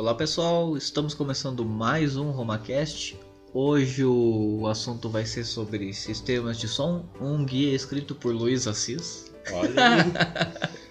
[0.00, 3.18] Olá pessoal, estamos começando mais um RomaCast.
[3.52, 9.30] Hoje o assunto vai ser sobre sistemas de som, um guia escrito por Luiz Assis.
[9.52, 10.06] Olha,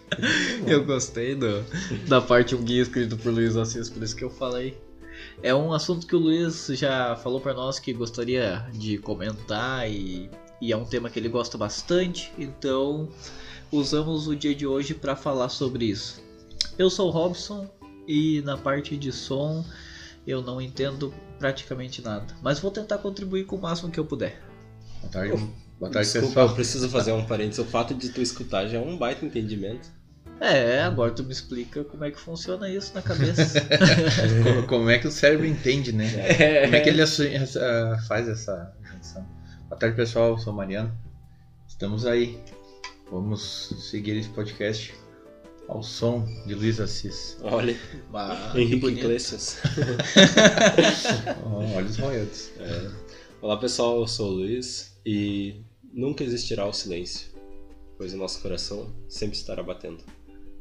[0.68, 1.66] Eu gostei do,
[2.08, 4.80] da parte um guia escrito por Luiz Assis, por isso que eu falei.
[5.42, 10.30] É um assunto que o Luiz já falou para nós que gostaria de comentar e,
[10.62, 13.10] e é um tema que ele gosta bastante, então
[13.72, 16.22] usamos o dia de hoje para falar sobre isso.
[16.78, 17.79] Eu sou o Robson
[18.10, 19.64] e na parte de som
[20.26, 24.42] eu não entendo praticamente nada, mas vou tentar contribuir com o máximo que eu puder.
[25.00, 25.50] Boa tarde,
[25.80, 26.48] boa tarde desculpa, pessoal.
[26.48, 27.60] eu preciso fazer um parênteses.
[27.60, 29.88] O fato de tu escutar já é um baita entendimento.
[30.42, 33.62] É, agora tu me explica como é que funciona isso na cabeça.
[34.44, 36.10] Como, como é que o cérebro entende, né?
[36.64, 37.04] Como é que ele
[38.08, 39.28] faz essa junção?
[39.68, 40.98] Boa tarde pessoal, eu sou o Mariano.
[41.68, 42.40] Estamos aí.
[43.12, 44.94] Vamos seguir esse podcast
[45.70, 47.38] ao som de Luiz Assis.
[47.44, 47.78] Olha,
[48.14, 48.88] Ah, que Henrique.
[48.88, 49.58] Iglesias.
[51.46, 52.52] Oh, olha os royalties.
[53.42, 55.62] Olá pessoal, eu sou o Luiz e
[55.94, 57.30] nunca existirá o silêncio,
[57.98, 60.04] pois o nosso coração sempre estará batendo.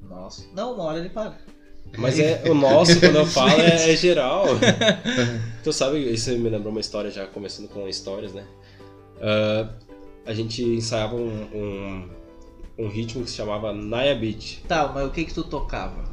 [0.03, 0.45] Nossa.
[0.55, 1.39] Não, uma hora ele para.
[1.97, 4.47] Mas é o nosso, quando eu falo, é, é geral.
[5.65, 8.47] tu sabe, isso me lembrou uma história já, começando com histórias, né?
[9.21, 9.71] Ah,
[10.27, 12.11] a gente ensaiava um, um,
[12.79, 14.63] um ritmo que se chamava Naya Beat.
[14.69, 16.09] Tá, mas o que que tu tocava?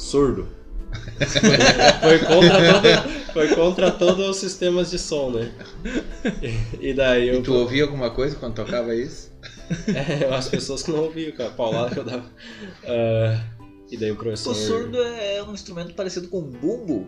[0.00, 0.48] surdo.
[2.02, 5.52] foi, contra todo, foi contra todos os sistemas de som, né?
[6.42, 7.38] E, e daí eu.
[7.38, 9.30] E tu ouvia alguma coisa quando tocava isso?
[9.86, 12.28] É, as pessoas que não ouviam, cara, a paulada que eu dava.
[12.84, 13.40] Ah,
[13.88, 14.50] e daí o professor.
[14.50, 17.06] O surdo é um instrumento parecido com um bumbo.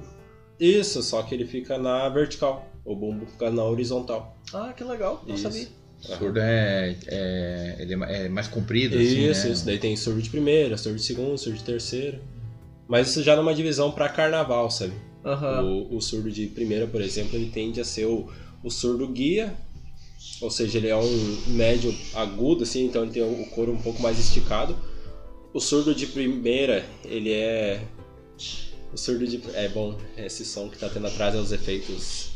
[0.61, 2.70] Isso, só que ele fica na vertical.
[2.85, 4.39] O bumbo fica na horizontal.
[4.55, 5.43] Ah, que legal, não Isso.
[5.43, 5.67] sabia.
[6.08, 9.53] O surdo é, é, ele é é mais comprido, assim, Isso, né?
[9.53, 9.64] isso.
[9.67, 12.20] Daí tem surdo de primeira, surdo de segunda, surdo de terceira.
[12.89, 14.92] Mas isso já numa divisão pra carnaval, sabe?
[15.25, 15.62] Aham.
[15.64, 18.29] O, o surdo de primeira, por exemplo, ele tende a ser o,
[18.62, 19.55] o surdo guia,
[20.41, 24.02] ou seja, ele é um médio agudo, assim, então ele tem o couro um pouco
[24.02, 24.77] mais esticado.
[25.55, 27.80] O surdo de primeira, ele é.
[28.92, 29.41] O surdo de.
[29.55, 32.32] É bom, esse som que tá tendo atrás é os efeitos.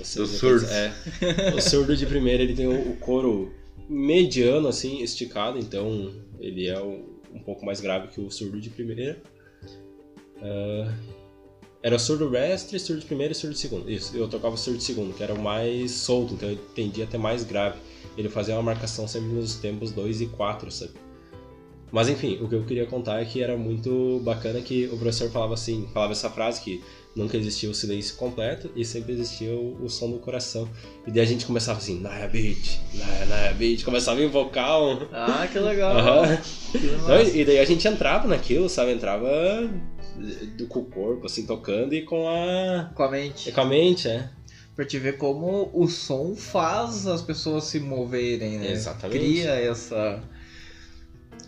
[0.00, 0.70] Efeitos- surdos.
[0.70, 0.92] É.
[1.56, 3.52] O surdo de primeira, ele tem o, o couro
[3.88, 7.04] mediano, assim, esticado, então ele é um,
[7.44, 9.22] pouco mais grave que o surdo de primeira.
[10.40, 10.92] Ah,
[11.82, 13.90] era surdo mestre, surdo de primeira e surdo de segundo.
[13.90, 17.18] Isso, eu tocava surdo de segundo, que era o mais solto, então ele tendia até
[17.18, 17.78] mais grave.
[18.16, 20.92] Ele fazia uma marcação sempre nos tempos 2 e 4, sabe?
[21.90, 25.30] Mas enfim, o que eu queria contar é que era muito bacana que o professor
[25.30, 26.82] falava assim, falava essa frase que
[27.14, 30.68] nunca existia o silêncio completo e sempre existia o, o som do coração.
[31.06, 35.06] E daí a gente começava assim, Naya Beat, Naya, Naya Beat, começava a invocar um...
[35.12, 36.22] Ah, que legal.
[36.72, 38.92] Que Então, e daí a gente entrava naquilo, sabe?
[38.92, 39.28] Entrava
[40.56, 42.90] do, com o corpo, assim, tocando e com a.
[42.94, 43.52] Com a e mente.
[43.52, 44.28] com a mente, é.
[44.74, 48.72] Pra te ver como o som faz as pessoas se moverem, né?
[48.72, 49.18] Exatamente.
[49.18, 50.22] Cria essa,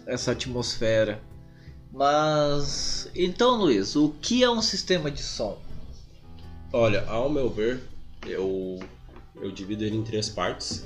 [0.06, 1.22] essa atmosfera.
[1.94, 3.08] Mas.
[3.14, 5.56] Então, Luiz, o que é um sistema de som?
[6.72, 7.80] Olha, ao meu ver,
[8.26, 8.80] eu,
[9.40, 10.84] eu divido ele em três partes.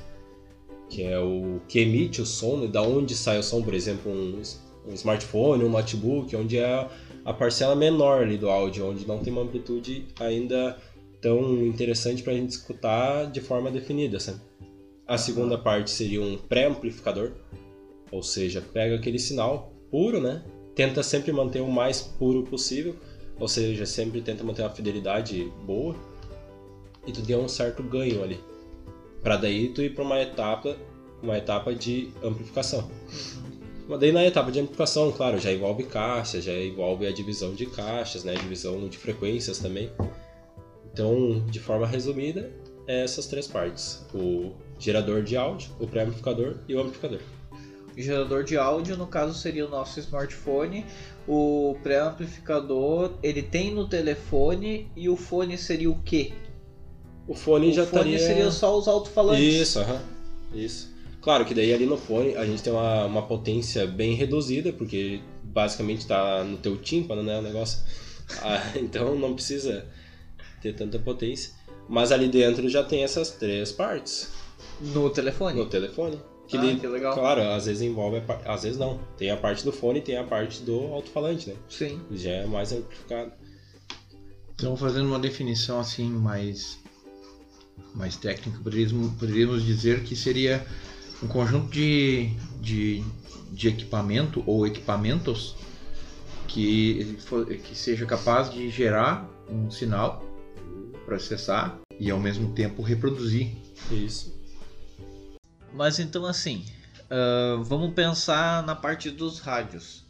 [0.90, 4.10] Que é o que emite o som, e da onde sai o som, por exemplo,
[4.10, 4.40] um,
[4.86, 6.88] um smartphone, um notebook, onde é
[7.24, 10.78] a parcela menor ali do áudio, onde não tem uma amplitude ainda
[11.20, 14.40] tão interessante para a gente escutar de forma definida, sabe?
[15.06, 17.32] A segunda parte seria um pré-amplificador,
[18.10, 20.42] ou seja, pega aquele sinal puro, né?
[20.78, 22.94] Tenta sempre manter o mais puro possível,
[23.36, 25.96] ou seja, sempre tenta manter uma fidelidade boa
[27.04, 28.38] e tu deu um certo ganho ali.
[29.20, 30.76] Pra daí tu ir pra uma etapa,
[31.20, 32.88] uma etapa de amplificação.
[33.88, 37.66] Mas daí na etapa de amplificação, claro, já envolve caixas, já envolve a divisão de
[37.66, 38.34] caixas, né?
[38.34, 39.90] Divisão de frequências também.
[40.92, 42.52] Então, de forma resumida,
[42.86, 47.18] é essas três partes: o gerador de áudio, o pré-amplificador e o amplificador.
[48.00, 50.84] Gerador de áudio, no caso, seria o nosso smartphone.
[51.26, 54.90] O pré-amplificador, ele tem no telefone.
[54.96, 56.32] E o fone seria o quê?
[57.26, 58.18] O fone o já fone estaria.
[58.18, 59.42] seria só os alto-falantes.
[59.54, 60.00] Isso, aham.
[60.54, 60.96] Isso.
[61.20, 65.20] Claro que daí ali no fone a gente tem uma, uma potência bem reduzida, porque
[65.42, 67.80] basicamente tá no teu tímpano, né, o negócio.
[68.42, 69.86] Ah, então não precisa
[70.60, 71.50] ter tanta potência.
[71.88, 74.28] Mas ali dentro já tem essas três partes
[74.82, 75.58] No telefone?
[75.58, 76.20] no telefone.
[76.48, 77.12] Que, Ah, daí, que legal.
[77.12, 78.98] Claro, às vezes envolve, a às vezes não.
[79.18, 81.56] Tem a parte do fone e tem a parte do alto-falante, né?
[81.68, 82.00] Sim.
[82.10, 83.32] Já é mais amplificado.
[84.54, 86.78] Então, fazendo uma definição assim mais,
[87.94, 90.66] mais técnica, poderíamos, poderíamos dizer que seria
[91.22, 92.30] um conjunto de,
[92.60, 93.04] de,
[93.52, 95.54] de equipamento ou equipamentos
[96.48, 97.18] que,
[97.62, 100.24] que seja capaz de gerar um sinal,
[101.04, 103.54] processar e ao mesmo tempo reproduzir.
[103.90, 104.37] Isso.
[105.78, 106.64] Mas então assim,
[107.04, 110.04] uh, vamos pensar na parte dos rádios.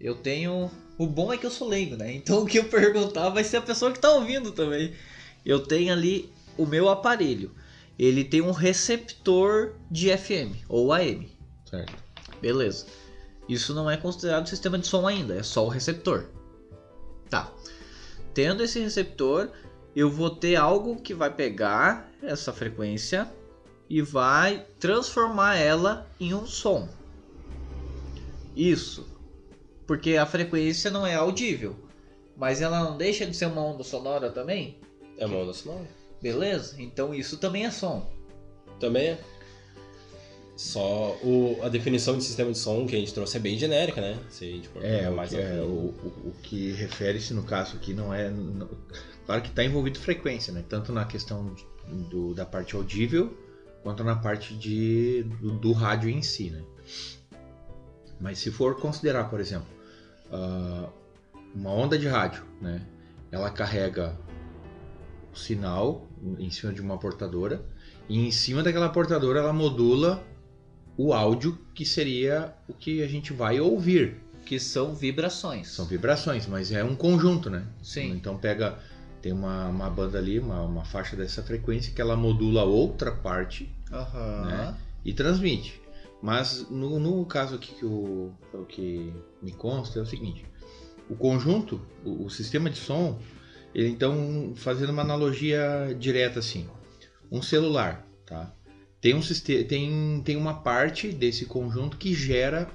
[0.00, 0.70] Eu tenho.
[0.96, 2.14] O bom é que eu sou leigo, né?
[2.14, 4.94] Então o que eu perguntar vai ser a pessoa que está ouvindo também.
[5.44, 7.50] Eu tenho ali o meu aparelho.
[7.98, 11.28] Ele tem um receptor de FM ou AM.
[11.68, 11.92] Certo.
[12.40, 12.86] Beleza.
[13.48, 16.26] Isso não é considerado sistema de som ainda, é só o receptor.
[17.28, 17.52] Tá.
[18.32, 19.50] Tendo esse receptor,
[19.94, 23.28] eu vou ter algo que vai pegar essa frequência
[23.94, 26.88] e vai transformar ela em um som.
[28.56, 29.06] Isso.
[29.86, 31.76] Porque a frequência não é audível,
[32.36, 34.80] mas ela não deixa de ser uma onda sonora também?
[35.16, 35.86] É uma onda sonora.
[36.20, 36.74] Beleza?
[36.82, 38.10] Então isso também é som.
[38.80, 39.18] Também é.
[40.56, 44.00] Só o, a definição de sistema de som que a gente trouxe é bem genérica,
[44.00, 44.18] né?
[44.28, 47.44] Se a gente for é, mais o que, é, o, o, o que refere-se no
[47.44, 48.28] caso aqui não é.
[48.28, 48.68] No,
[49.24, 50.64] claro que está envolvido frequência, né?
[50.68, 51.54] Tanto na questão
[52.10, 53.43] do, da parte audível
[53.84, 56.64] quanto na parte de, do, do rádio em si, né?
[58.18, 59.68] Mas se for considerar, por exemplo,
[60.32, 60.90] uh,
[61.54, 62.80] uma onda de rádio, né?
[63.30, 64.18] Ela carrega
[65.32, 66.08] o sinal
[66.38, 67.64] em cima de uma portadora
[68.08, 70.24] e em cima daquela portadora ela modula
[70.96, 74.16] o áudio que seria o que a gente vai ouvir.
[74.46, 75.68] Que são vibrações.
[75.68, 77.66] São vibrações, mas é um conjunto, né?
[77.82, 78.12] Sim.
[78.12, 78.78] Então pega.
[79.24, 83.74] Tem uma, uma banda ali, uma, uma faixa dessa frequência que ela modula outra parte
[83.90, 84.44] uhum.
[84.44, 84.76] né?
[85.02, 85.80] e transmite.
[86.20, 88.34] Mas no, no caso aqui que o,
[88.68, 89.10] que
[89.40, 90.44] me consta é o seguinte:
[91.08, 93.18] o conjunto, o, o sistema de som,
[93.74, 96.68] ele então fazendo uma analogia direta assim,
[97.32, 98.52] um celular, tá?
[99.00, 99.20] tem, um,
[99.66, 102.68] tem, tem uma parte desse conjunto que gera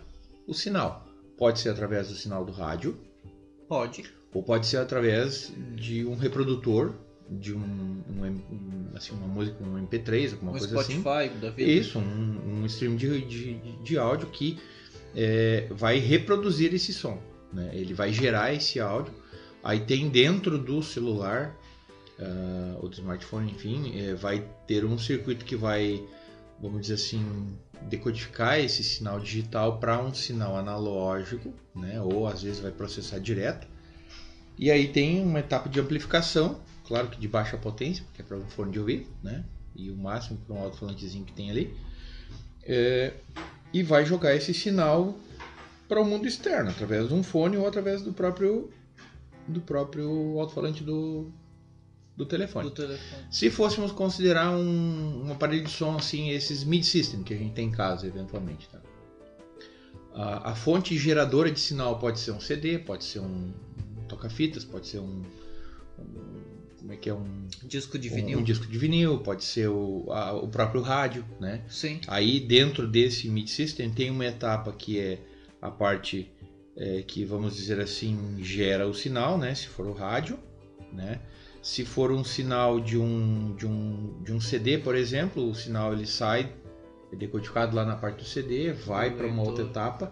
[0.47, 1.07] o sinal.
[1.37, 2.99] Pode ser através do sinal do rádio.
[3.67, 4.17] Pode.
[4.33, 6.93] Ou pode ser através de um reprodutor,
[7.29, 11.39] de um, um assim, uma música, um MP3, alguma um coisa Spotify, assim.
[11.39, 11.71] Da vida.
[11.71, 13.53] Isso, um, um stream de, de,
[13.83, 14.59] de áudio que
[15.15, 17.19] é, vai reproduzir esse som.
[17.51, 17.71] Né?
[17.73, 19.13] Ele vai gerar esse áudio.
[19.63, 21.55] Aí tem dentro do celular,
[22.19, 26.01] uh, ou do smartphone, enfim, é, vai ter um circuito que vai
[26.61, 32.01] vamos dizer assim, decodificar esse sinal digital para um sinal analógico, né?
[32.01, 33.67] ou às vezes vai processar direto.
[34.59, 38.37] E aí tem uma etapa de amplificação, claro que de baixa potência, porque é para
[38.37, 39.43] um fone de ouvido, né?
[39.75, 41.73] e o máximo para um alto-falantezinho que tem ali.
[42.63, 43.13] É,
[43.73, 45.17] e vai jogar esse sinal
[45.87, 48.69] para o mundo externo, através de um fone ou através do próprio
[49.47, 51.31] do próprio alto-falante do,
[52.15, 52.69] do telefone.
[52.69, 53.23] do telefone.
[53.31, 57.69] Se fôssemos considerar um, um, aparelho de som assim, esses mid-system que a gente tem
[57.69, 58.69] em casa, eventualmente.
[58.69, 58.79] Tá?
[60.13, 63.51] A, a, fonte geradora de sinal pode ser um CD, pode ser um
[64.09, 65.23] toca-fitas, pode ser um,
[65.97, 66.39] um,
[66.79, 70.11] como é que é um disco de vinil, um, disco de vinil, pode ser o,
[70.11, 71.61] a, o próprio rádio, né?
[71.69, 72.01] Sim.
[72.07, 75.19] Aí dentro desse mid-system tem uma etapa que é
[75.61, 76.31] a parte
[76.75, 79.53] é, que vamos dizer assim gera o sinal, né?
[79.53, 80.39] Se for o rádio,
[80.91, 81.19] né?
[81.61, 85.93] Se for um sinal de um, de um, de um CD, por exemplo, o sinal
[85.93, 86.53] ele sai
[87.11, 90.11] é decodificado lá na parte do CD, vai para uma outra etapa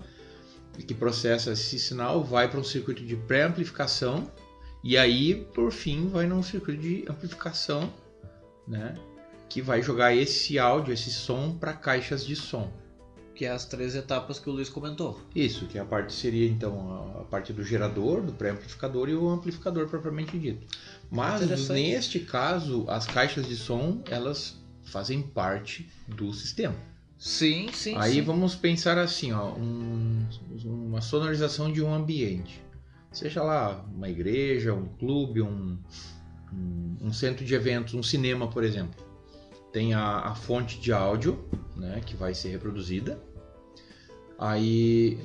[0.83, 4.29] que processa esse sinal, vai para um circuito de pré-amplificação
[4.83, 7.91] e aí, por fim, vai num circuito de amplificação,
[8.67, 8.95] né,
[9.49, 12.71] que vai jogar esse áudio, esse som para caixas de som.
[13.33, 15.21] Que é as três etapas que o Luiz comentou.
[15.35, 19.87] Isso, que a parte seria então a parte do gerador, do pré-amplificador e o amplificador
[19.87, 20.65] propriamente dito.
[21.11, 24.55] Mas neste caso, as caixas de som, elas
[24.85, 26.75] fazem parte do sistema.
[27.17, 27.95] Sim, sim.
[27.97, 28.21] Aí sim.
[28.21, 30.25] vamos pensar assim, ó, um,
[30.63, 32.61] uma sonorização de um ambiente.
[33.11, 35.77] Seja lá uma igreja, um clube, um,
[36.53, 39.03] um, um centro de eventos, um cinema, por exemplo.
[39.73, 41.43] Tem a, a fonte de áudio,
[41.75, 43.19] né, que vai ser reproduzida.
[44.39, 45.17] Aí,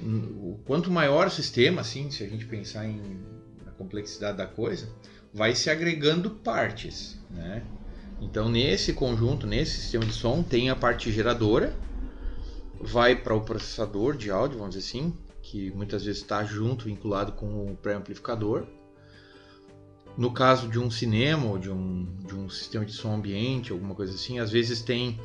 [0.64, 3.20] quanto maior o sistema, assim, se a gente pensar em
[3.64, 4.88] na complexidade da coisa,
[5.34, 7.62] vai se agregando partes, né?
[8.22, 11.76] Então nesse conjunto, nesse sistema de som, tem a parte geradora,
[12.80, 15.12] vai para o processador de áudio, vamos dizer assim,
[15.42, 18.64] que muitas vezes está junto, vinculado com o pré-amplificador.
[20.16, 23.94] No caso de um cinema ou de um, de um sistema de som ambiente, alguma
[23.94, 25.18] coisa assim, às vezes tem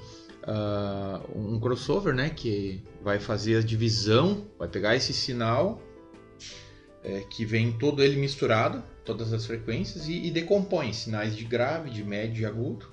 [0.43, 5.81] uh, um crossover, né, que vai fazer a divisão, vai pegar esse sinal
[7.03, 11.89] é, que vem todo ele misturado, todas as frequências, e, e, decompõe sinais de grave,
[11.89, 12.91] de médio e agudo,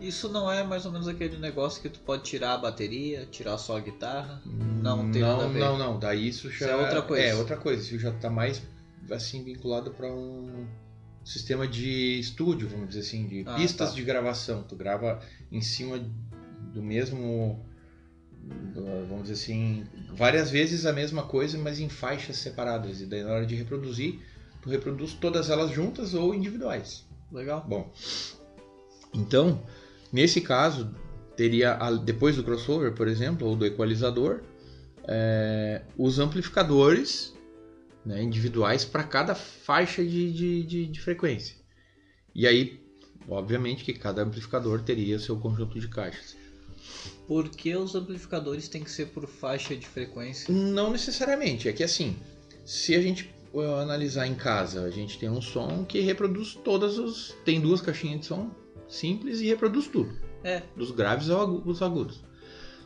[0.00, 3.56] Isso não é mais ou menos aquele negócio que tu pode tirar a bateria, tirar
[3.56, 4.42] só a guitarra?
[4.44, 5.58] Não tem não, nada a ver.
[5.58, 7.24] Não, não, daí isso já Isso é outra coisa.
[7.24, 7.82] É, outra coisa.
[7.82, 8.62] Isso já tá mais
[9.10, 10.66] assim vinculado para um
[11.24, 13.94] sistema de estúdio, vamos dizer assim, de Ah, pistas tá.
[13.96, 14.62] de gravação.
[14.62, 15.98] Tu grava em cima
[16.72, 17.64] do mesmo
[19.08, 19.84] vamos dizer assim,
[20.14, 23.00] várias vezes a mesma coisa, mas em faixas separadas.
[23.00, 24.20] E daí na hora de reproduzir,
[24.62, 27.04] tu reproduz todas elas juntas ou individuais.
[27.32, 27.64] Legal.
[27.68, 27.92] Bom,
[29.14, 29.62] então,
[30.12, 30.94] nesse caso,
[31.36, 34.42] teria, a- depois do crossover, por exemplo, ou do equalizador,
[35.08, 37.34] é, os amplificadores
[38.04, 41.56] né, individuais para cada faixa de, de, de, de frequência.
[42.34, 42.80] E aí,
[43.28, 46.36] obviamente, que cada amplificador teria seu conjunto de caixas.
[47.26, 50.52] Por que os amplificadores têm que ser por faixa de frequência?
[50.52, 52.16] Não necessariamente, é que assim,
[52.64, 56.98] se a gente uh, analisar em casa, a gente tem um som que reproduz todas
[56.98, 57.34] os.
[57.44, 58.50] tem duas caixinhas de som
[58.88, 60.26] simples e reproduz tudo.
[60.44, 60.62] É.
[60.76, 62.22] dos graves aos agudos.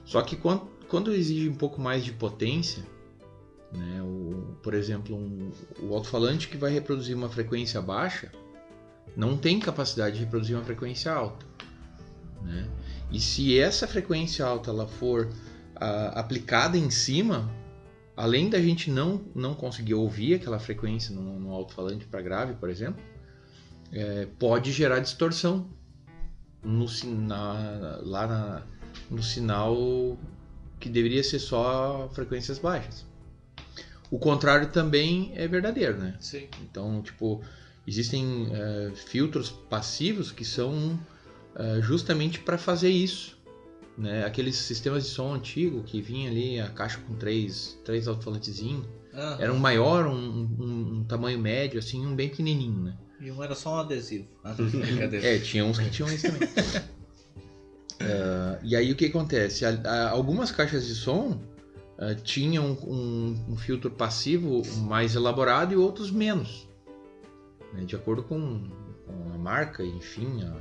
[0.06, 2.82] Só que quando, quando exige um pouco mais de potência,
[3.70, 5.50] né, o, por exemplo, um,
[5.82, 8.32] o alto-falante que vai reproduzir uma frequência baixa
[9.14, 11.44] não tem capacidade de reproduzir uma frequência alta.
[12.42, 12.66] né?
[13.10, 15.28] E se essa frequência alta ela for
[15.76, 17.50] ah, aplicada em cima,
[18.16, 22.68] além da gente não, não conseguir ouvir aquela frequência no, no alto-falante para grave, por
[22.68, 23.02] exemplo,
[23.92, 25.68] é, pode gerar distorção
[26.62, 26.86] no
[28.02, 28.62] lá na-
[29.10, 30.18] no sinal
[30.78, 33.04] que deveria ser só frequências baixas.
[34.10, 36.16] O contrário também é verdadeiro, né?
[36.20, 36.48] Sim.
[36.62, 37.40] Então, tipo,
[37.86, 40.98] existem eh, filtros passivos que são
[41.56, 43.38] eh, justamente para fazer isso.
[43.98, 44.24] Né?
[44.24, 48.86] Aqueles sistemas de som antigo que vinha ali a caixa com três, três alto-falantezinhos.
[49.38, 50.14] Era um maior, um,
[50.58, 52.96] um- um tamanho médio, assim, um bem pequenininho, né?
[53.20, 54.26] E um era só um adesivo.
[54.44, 55.26] Ah, brincadeira.
[55.26, 56.48] É, tinha uns que tinham isso também.
[58.02, 59.64] Ah, e aí o que acontece?
[60.10, 61.38] Algumas caixas de som
[61.98, 66.66] ah, tinham um, um filtro passivo mais elaborado e outros menos.
[67.74, 68.62] né, De acordo com,
[69.06, 70.56] com a marca, enfim, a-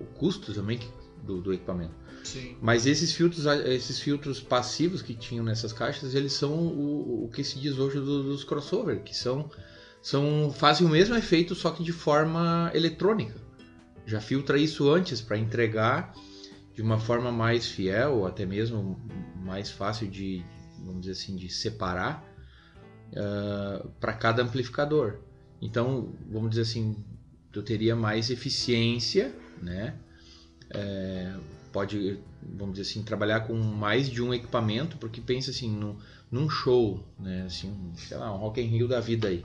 [0.00, 0.80] o custo também
[1.22, 1.94] do, do equipamento.
[2.24, 2.56] Sim.
[2.60, 7.42] Mas esses filtros, esses filtros passivos que tinham nessas caixas, eles são o, o que
[7.42, 9.50] se diz hoje do- dos crossover, que são,
[10.02, 13.40] são fazem o mesmo efeito só que de forma eletrônica.
[14.06, 16.12] Já filtra isso antes para entregar
[16.74, 18.98] de uma forma mais fiel, ou até mesmo
[19.44, 20.42] mais fácil de,
[20.84, 22.26] vamos dizer assim, de separar
[23.98, 25.18] para cada amplificador.
[25.60, 26.96] Então, vamos dizer assim,
[27.52, 29.94] tu teria mais eficiência, né?
[30.70, 31.34] É,
[31.72, 35.96] pode, vamos dizer assim, trabalhar com mais de um equipamento, porque pensa assim, num,
[36.30, 39.44] num show, né, assim, sei lá, um Rock in Rio da vida aí.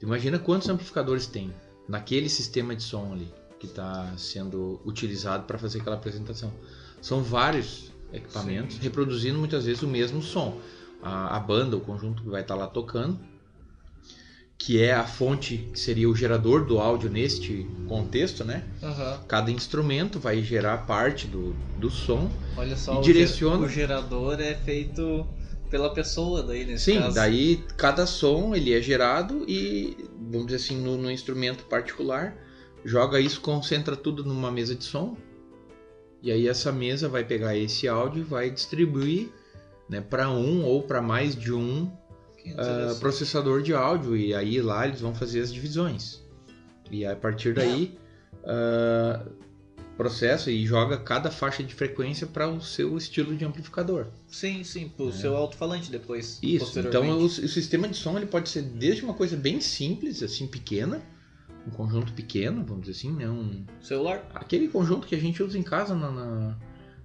[0.00, 1.52] Imagina quantos amplificadores tem
[1.88, 6.52] naquele sistema de som ali que está sendo utilizado para fazer aquela apresentação.
[7.00, 8.82] São vários equipamentos Sim.
[8.82, 10.60] reproduzindo muitas vezes o mesmo som.
[11.00, 13.18] A, a banda, o conjunto que vai estar lá tocando,
[14.64, 18.62] que é a fonte que seria o gerador do áudio neste contexto, né?
[18.80, 19.20] Aham.
[19.26, 22.30] Cada instrumento vai gerar parte do, do som.
[22.56, 25.26] Olha só, o, direciona- ger- o gerador é feito
[25.68, 27.16] pela pessoa daí nesse Sim, caso.
[27.16, 29.96] daí cada som ele é gerado e,
[30.30, 32.32] vamos dizer assim, no, no instrumento particular,
[32.84, 35.16] joga isso, concentra tudo numa mesa de som.
[36.22, 39.28] E aí essa mesa vai pegar esse áudio e vai distribuir
[39.88, 41.90] né, para um ou para mais de um
[42.44, 43.00] Interessante.
[43.00, 46.20] processador de áudio e aí lá eles vão fazer as divisões
[46.90, 47.96] e a partir daí
[48.44, 49.24] ah,
[49.96, 54.88] processa e joga cada faixa de frequência para o seu estilo de amplificador Sim, sim,
[54.88, 56.40] pro seu alto-falante depois.
[56.42, 56.46] É.
[56.46, 60.22] isso então o, o sistema de som ele pode ser desde uma coisa bem simples
[60.22, 61.02] assim pequena
[61.66, 64.26] um conjunto pequeno vamos dizer assim né um, Celular?
[64.34, 66.58] aquele conjunto que a gente usa em casa na, na-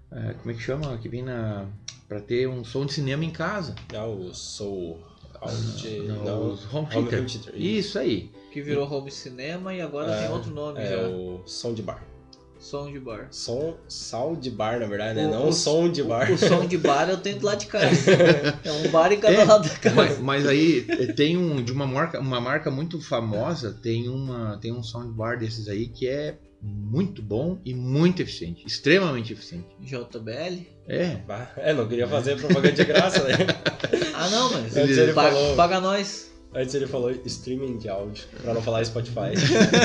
[0.10, 1.68] eh, como é que chama que vem na
[2.08, 4.98] para ter um som de cinema em casa Ah, o Soul.
[5.42, 6.00] Audi.
[6.08, 7.26] Não, Não, os home Home theater.
[7.26, 11.08] theater, isso aí Que virou home cinema e agora É, tem outro nome É já.
[11.08, 12.04] o som de bar.
[12.60, 13.28] Som de bar.
[13.30, 15.28] Som, sal de bar, na verdade, né?
[15.28, 16.32] O- Não o- som de bar.
[16.32, 18.12] O som de bar eu tenho do lado de casa.
[18.66, 19.96] é um bar em cada É, lado da casa.
[19.96, 24.58] Mas, mas aí eh, tem um de uma marca, uma marca muito famosa, tem uma
[24.60, 29.68] tem um soundbar desses aí que é muito bom e muito eficiente, extremamente eficiente.
[29.80, 30.66] JBL?
[30.88, 31.18] É.
[31.58, 33.36] É, não queria fazer propaganda de graça, né?
[34.20, 36.32] Ah não, mas Antes ele paga, falou- paga nós.
[36.56, 39.34] Antes ele falou streaming de áudio, pra não falar Spotify.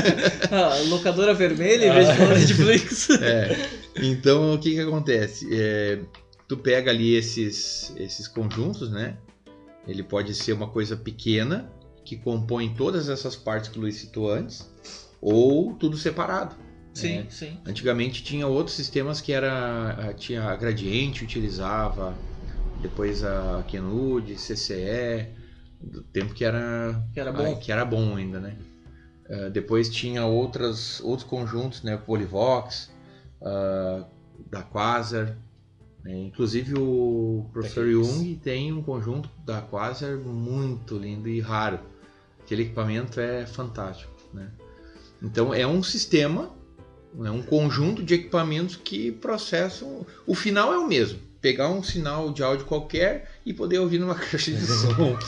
[0.51, 3.09] Ah, locadora vermelha em vez de falar Netflix.
[3.21, 3.69] É.
[3.97, 5.47] Então o que que acontece?
[5.53, 5.99] É,
[6.49, 9.17] tu pega ali esses esses conjuntos, né?
[9.87, 11.71] Ele pode ser uma coisa pequena
[12.05, 14.71] que compõe todas essas partes que o Luiz citou antes,
[15.21, 16.55] ou tudo separado.
[16.95, 17.27] Sim, né?
[17.31, 17.59] sim.
[17.67, 22.19] Antigamente tinha outros sistemas que era tinha a Gradiente utilizava,
[22.81, 25.29] depois a Kenude, CCE,
[25.81, 28.57] do tempo que era que era bom, que era bom ainda, né?
[29.29, 31.97] Uh, depois tinha outras outros conjuntos, né?
[31.97, 32.91] Polyvox,
[33.41, 34.05] uh,
[34.51, 35.37] da Quasar,
[36.05, 36.15] né?
[36.19, 41.81] inclusive o professor Jung tem um conjunto da Quasar muito lindo e raro.
[42.41, 44.51] Aquele equipamento é fantástico, né?
[45.23, 46.51] Então é um sistema
[47.25, 50.07] é um conjunto de equipamentos que processam.
[50.27, 51.21] O final é o mesmo.
[51.41, 55.19] Pegar um sinal de áudio qualquer e poder ouvir numa caixa de som.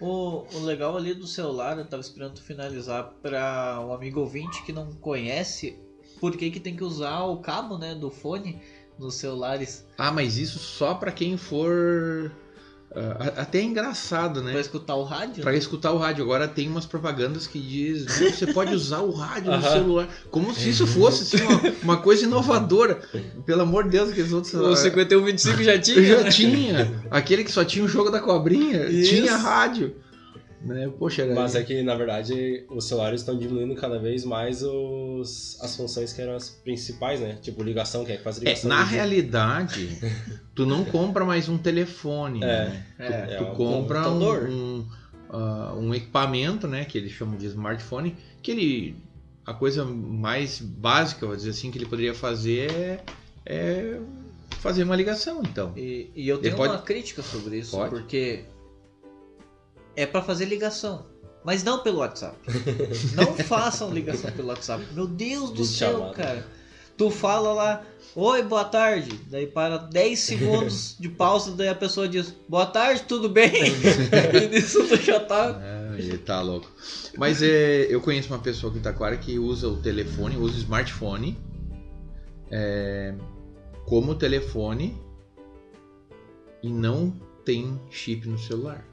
[0.00, 4.72] o, o legal ali do celular, eu estava esperando finalizar para um amigo ouvinte que
[4.72, 5.78] não conhece
[6.20, 8.60] por que, que tem que usar o cabo né, do fone
[8.98, 9.86] nos celulares.
[9.98, 12.30] Ah, mas isso só para quem for
[12.94, 14.52] Uh, até é engraçado, né?
[14.52, 15.42] Pra escutar o rádio?
[15.42, 16.22] Pra escutar o rádio.
[16.22, 20.08] Agora tem umas propagandas que diz que você pode usar o rádio no celular.
[20.30, 23.00] Como se isso fosse assim, uma, uma, coisa inovadora.
[23.46, 24.52] Pelo amor de Deus, aqueles outros.
[24.52, 26.02] O 5125 já tinha?
[26.04, 26.30] Já né?
[26.30, 27.02] tinha.
[27.10, 29.10] Aquele que só tinha o jogo da cobrinha, isso.
[29.10, 29.94] tinha rádio.
[30.64, 30.90] Né?
[30.98, 31.34] Poxa, era...
[31.34, 36.12] Mas é que, na verdade, os celulares estão diminuindo cada vez mais os, as funções
[36.12, 37.38] que eram as principais, né?
[37.40, 38.70] Tipo, ligação, quem é que faz ligação?
[38.70, 39.98] É, na realidade,
[40.54, 42.86] tu não compra mais um telefone, é, né?
[42.98, 44.88] É, tu, é, tu é compra um, um,
[45.30, 46.84] uh, um, equipamento, né?
[46.84, 48.96] Que eles chamam de smartphone, que ele...
[49.44, 53.00] A coisa mais básica, vou dizer assim, que ele poderia fazer é,
[53.44, 54.00] é
[54.60, 55.72] fazer uma ligação, então.
[55.76, 57.90] E, e eu tenho uma crítica sobre isso, pode?
[57.90, 58.44] porque
[59.96, 61.06] é para fazer ligação.
[61.44, 62.36] Mas não pelo WhatsApp.
[63.14, 64.84] não façam ligação pelo WhatsApp.
[64.94, 66.46] Meu Deus do céu, cara.
[66.96, 67.84] Tu fala lá,
[68.14, 69.18] oi, boa tarde.
[69.28, 73.50] Daí para 10 segundos de pausa, daí a pessoa diz, boa tarde, tudo bem?
[74.40, 75.60] e nisso tu já tá.
[75.60, 76.70] É, ele tá louco.
[77.16, 80.58] Mas é, eu conheço uma pessoa aqui em Taquara que usa o telefone, usa o
[80.58, 81.36] smartphone
[82.50, 83.14] é,
[83.86, 84.96] como telefone
[86.62, 87.12] e não
[87.44, 88.91] tem chip no celular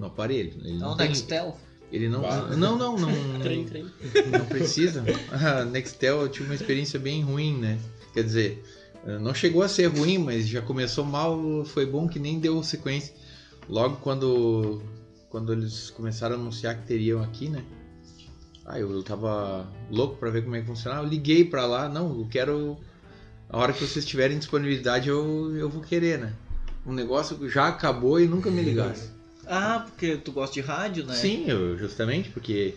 [0.00, 0.52] no aparelho.
[0.64, 1.56] Ele não, não tem, Nextel?
[1.92, 2.22] Ele não,
[2.56, 3.86] não, não, não, não, trem, trem.
[4.30, 5.04] não precisa.
[5.30, 7.78] A Nextel eu tive uma experiência bem ruim, né?
[8.12, 8.64] Quer dizer,
[9.20, 13.14] não chegou a ser ruim, mas já começou mal, foi bom que nem deu sequência.
[13.68, 14.82] Logo quando
[15.28, 17.64] quando eles começaram a anunciar que teriam aqui, né?
[18.66, 21.04] Ah, eu tava louco para ver como é que funcionava.
[21.04, 22.76] Eu liguei para lá, não, eu quero
[23.48, 26.32] a hora que vocês tiverem disponibilidade eu, eu vou querer, né?
[26.86, 28.94] Um negócio que já acabou e nunca me ligaram.
[29.52, 31.12] Ah, porque tu gosta de rádio, né?
[31.12, 32.76] Sim, eu, justamente porque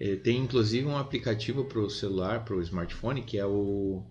[0.00, 4.02] eh, tem inclusive um aplicativo para o celular, para o smartphone, que é o,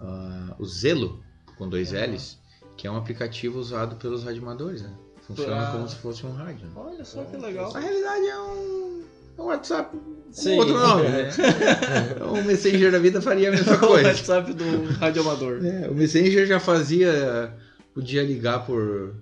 [0.00, 1.22] uh, o Zelo,
[1.58, 2.06] com dois ah.
[2.06, 2.38] L's,
[2.74, 4.94] que é um aplicativo usado pelos radioamadores, né?
[5.26, 6.68] Funciona como se fosse um rádio.
[6.74, 7.70] Olha só que legal.
[7.70, 9.02] Na realidade é um,
[9.36, 9.96] é um WhatsApp
[10.30, 10.58] Sim.
[10.58, 11.28] outro nome, né?
[12.32, 14.08] o Messenger da vida faria a mesma coisa.
[14.08, 15.64] o WhatsApp do radioamador.
[15.64, 17.54] É, o Messenger já fazia,
[17.94, 19.14] podia ligar por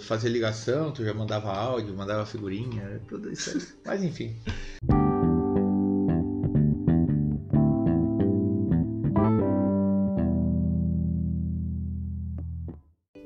[0.00, 3.62] fazer ligação, tu já mandava áudio, mandava figurinha, tudo isso aí.
[3.84, 4.36] Mas enfim.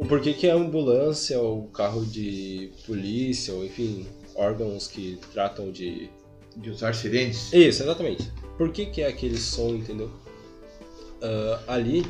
[0.08, 6.08] Por que, que a ambulância, ou carro de polícia, ou enfim, órgãos que tratam de.
[6.56, 7.52] De usar sirenes?
[7.52, 8.32] Isso, exatamente.
[8.56, 10.06] Por que, que é aquele som, entendeu?
[10.06, 12.06] Uh, ali,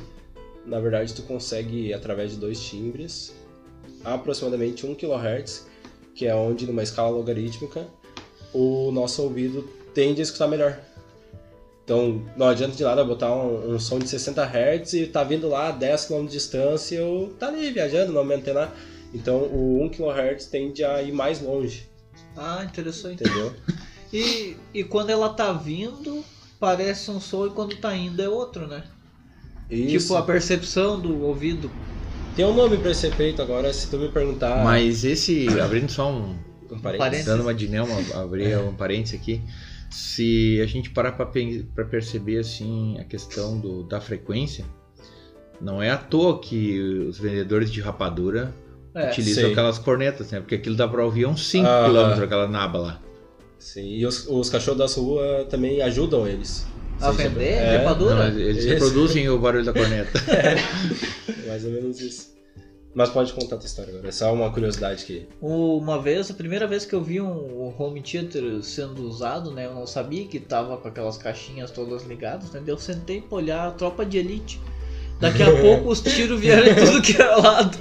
[0.64, 3.35] na verdade, tu consegue, através de dois timbres,
[4.14, 5.66] aproximadamente 1 kHz,
[6.14, 7.87] que é onde, numa escala logarítmica,
[8.53, 10.79] o nosso ouvido tende a escutar melhor.
[11.85, 15.49] Então, não adianta de nada botar um, um som de 60 Hz e tá vindo
[15.49, 18.73] lá a 10 km de distância ou tá ali viajando, não nada.
[19.14, 21.88] Então, o 1 kHz tende a ir mais longe.
[22.37, 23.23] Ah, interessante.
[23.23, 23.55] Entendeu?
[24.12, 26.25] E, e quando ela tá vindo,
[26.59, 28.85] parece um som e quando tá indo é outro, né?
[29.71, 29.99] Isso.
[30.01, 31.71] Tipo, a percepção do ouvido
[32.37, 34.62] tem um nome pra esse efeito agora, se tu me perguntar.
[34.62, 36.37] Mas esse, abrindo só um.
[36.68, 37.27] Um parênteses.
[37.27, 38.59] Dando uma de Nelma, abrir é.
[38.59, 39.40] um parênteses aqui.
[39.88, 44.64] Se a gente parar para perceber assim a questão do, da frequência,
[45.61, 48.53] não é à toa que os vendedores de rapadura
[48.92, 50.40] é, utilizam aquelas cornetas, né?
[50.40, 53.03] Porque aquilo dá pra ouvir uns 5 ah, km, aquela naba lá.
[53.61, 56.66] Sim, e os, os cachorros das ruas também ajudam eles.
[57.00, 58.30] A vender é, rapadura?
[58.30, 60.11] Não, eles reproduzem o barulho da corneta.
[60.28, 62.37] É, mais ou menos isso.
[62.94, 65.28] Mas pode contar a tua história agora, é só uma curiosidade que.
[65.40, 69.66] Uma vez, a primeira vez que eu vi um home theater sendo usado, né?
[69.66, 72.62] Eu não sabia que tava com aquelas caixinhas todas ligadas, né?
[72.66, 74.59] Eu sentei pra olhar a tropa de elite.
[75.18, 77.79] Daqui a pouco os tiros vieram de tudo que era lado.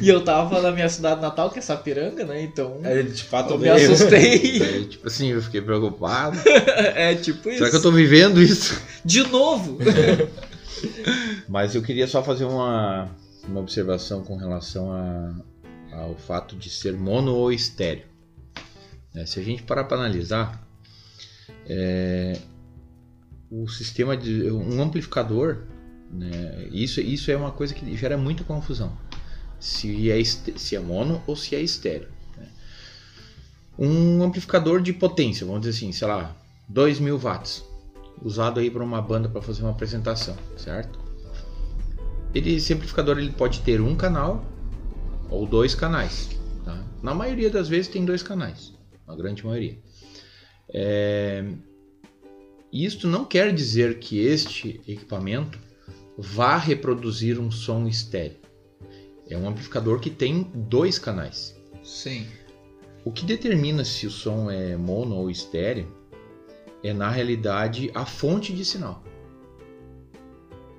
[0.00, 2.40] E eu tava da minha cidade natal, que é Sapiranga, né?
[2.42, 2.80] Então.
[2.84, 4.62] É, de fato, eu me assustei.
[4.62, 6.38] É, tipo assim, eu fiquei preocupado.
[6.94, 7.58] é tipo isso.
[7.58, 8.80] Será que eu tô vivendo isso?
[9.04, 9.78] De novo!
[11.48, 13.10] Mas eu queria só fazer uma,
[13.48, 15.34] uma observação com relação a,
[15.92, 18.04] ao fato de ser mono ou estéreo.
[19.14, 20.62] É, se a gente parar para analisar,
[21.66, 22.38] é,
[23.50, 25.64] o sistema de um amplificador,
[26.10, 28.96] né, isso, isso é uma coisa que gera muita confusão.
[29.60, 32.08] Se é, se é mono ou se é estéreo.
[32.36, 32.46] Né?
[33.78, 36.36] Um amplificador de potência, vamos dizer assim, sei lá,
[36.68, 37.64] 2000 watts,
[38.22, 40.98] usado aí para uma banda para fazer uma apresentação, certo?
[42.34, 44.44] Ele, esse amplificador ele pode ter um canal
[45.30, 46.30] ou dois canais.
[46.64, 46.84] Tá?
[47.02, 48.72] Na maioria das vezes tem dois canais,
[49.06, 49.78] a grande maioria.
[50.68, 51.44] É...
[52.70, 55.58] Isto não quer dizer que este equipamento
[56.18, 58.38] vá reproduzir um som estéreo.
[59.30, 61.56] É um amplificador que tem dois canais.
[61.84, 62.26] Sim.
[63.04, 65.86] O que determina se o som é mono ou estéreo
[66.82, 69.04] é na realidade a fonte de sinal.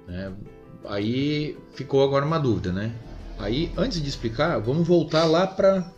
[0.09, 0.31] É,
[0.85, 2.93] aí ficou agora uma dúvida, né?
[3.37, 5.89] Aí, antes de explicar, vamos voltar lá para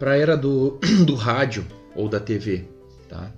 [0.00, 2.68] a era do, do rádio ou da TV,
[3.08, 3.32] tá?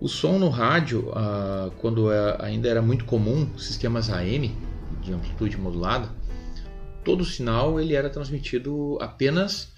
[0.00, 4.54] O som no rádio, ah, quando é, ainda era muito comum, sistemas AM
[5.00, 6.10] de amplitude modulada,
[7.04, 9.72] todo o sinal ele era transmitido apenas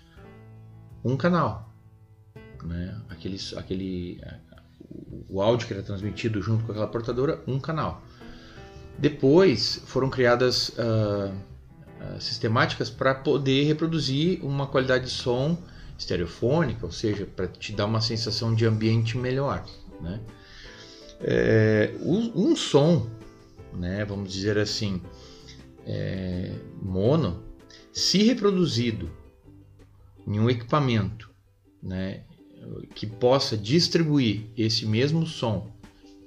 [1.04, 1.72] um canal,
[2.64, 3.00] né?
[3.08, 4.20] Aquele, aquele,
[5.28, 8.02] o áudio que era transmitido junto com aquela portadora, um canal.
[8.98, 15.56] Depois foram criadas uh, uh, sistemáticas para poder reproduzir uma qualidade de som
[15.96, 19.64] estereofônica, ou seja, para te dar uma sensação de ambiente melhor.
[20.00, 20.20] Né?
[21.20, 23.10] É, um som,
[23.72, 25.02] né, vamos dizer assim,
[25.86, 27.42] é, mono,
[27.92, 29.10] se reproduzido
[30.26, 31.30] em um equipamento
[31.82, 32.22] né,
[32.94, 35.70] que possa distribuir esse mesmo som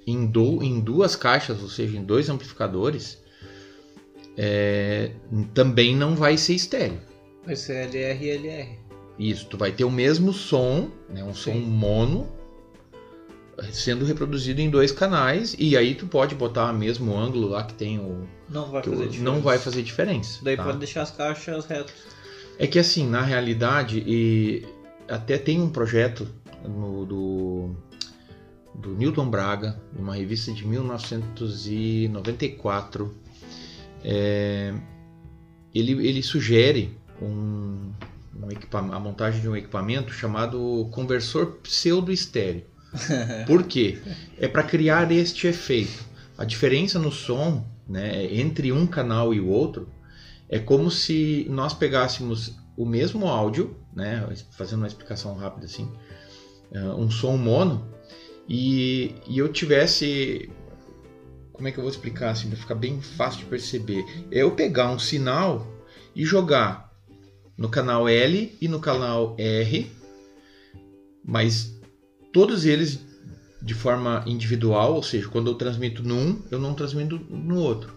[0.06, 3.22] em, do, em duas caixas, ou seja, em dois amplificadores,
[4.36, 5.12] é,
[5.54, 7.00] também não vai ser estéreo.
[7.44, 8.78] Vai ser LR e LR.
[9.18, 11.52] Isso, tu vai ter o mesmo som, né, um Sim.
[11.52, 12.26] som mono,
[13.70, 17.74] sendo reproduzido em dois canais e aí tu pode botar o mesmo ângulo lá que
[17.74, 19.22] tem o não vai fazer diferença.
[19.22, 20.64] não vai fazer diferença daí tá?
[20.64, 21.92] pode deixar as caixas retas
[22.58, 24.66] é que assim na realidade e
[25.08, 26.26] até tem um projeto
[26.66, 27.76] no, do
[28.74, 33.14] do Newton Braga uma revista de 1994
[34.02, 34.72] é,
[35.74, 37.92] ele ele sugere um,
[38.34, 42.71] um a montagem de um equipamento chamado conversor pseudo estéreo
[43.46, 43.98] por quê?
[44.38, 46.04] É para criar este efeito.
[46.36, 49.88] A diferença no som né, entre um canal e o outro
[50.48, 55.90] é como se nós pegássemos o mesmo áudio, né, fazendo uma explicação rápida assim,
[56.70, 57.86] é, um som mono,
[58.48, 60.50] e, e eu tivesse.
[61.52, 64.04] Como é que eu vou explicar assim, para ficar bem fácil de perceber?
[64.30, 65.66] É eu pegar um sinal
[66.14, 66.92] e jogar
[67.56, 69.90] no canal L e no canal R,
[71.24, 71.71] mas
[72.32, 73.00] todos eles
[73.60, 77.94] de forma individual, ou seja, quando eu transmito num, eu não transmito no outro.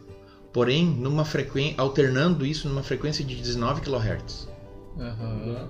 [0.53, 4.47] Porém, numa frequência, alternando isso numa frequência de 19 kHz.
[4.95, 5.67] Uhum.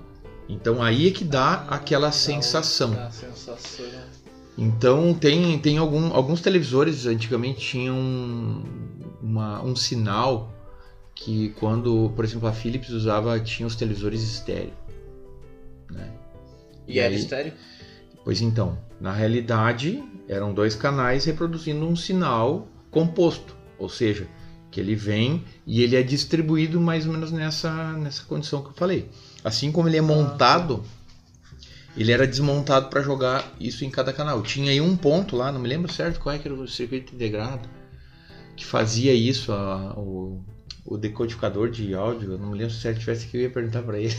[0.48, 2.94] Então aí é que dá ah, aquela dá sensação.
[2.94, 3.86] Dá sensação.
[4.56, 8.62] Então tem, tem algum, alguns televisores antigamente tinham
[9.20, 10.52] uma, um sinal
[11.14, 14.72] que quando, por exemplo, a Philips usava, tinha os televisores estéreo.
[15.90, 16.12] Né?
[16.86, 17.52] E, e era aí, estéreo?
[18.26, 24.26] Pois então, na realidade, eram dois canais reproduzindo um sinal composto, ou seja,
[24.68, 28.74] que ele vem e ele é distribuído mais ou menos nessa, nessa condição que eu
[28.74, 29.08] falei.
[29.44, 30.82] Assim como ele é montado,
[31.96, 34.42] ele era desmontado para jogar isso em cada canal.
[34.42, 37.14] Tinha aí um ponto lá, não me lembro certo qual é que era o circuito
[37.14, 37.68] integrado,
[38.56, 40.44] que fazia isso, a, o,
[40.86, 43.82] o decodificador de áudio, eu não me lembro se ele tivesse que eu ia perguntar
[43.82, 44.14] para ele.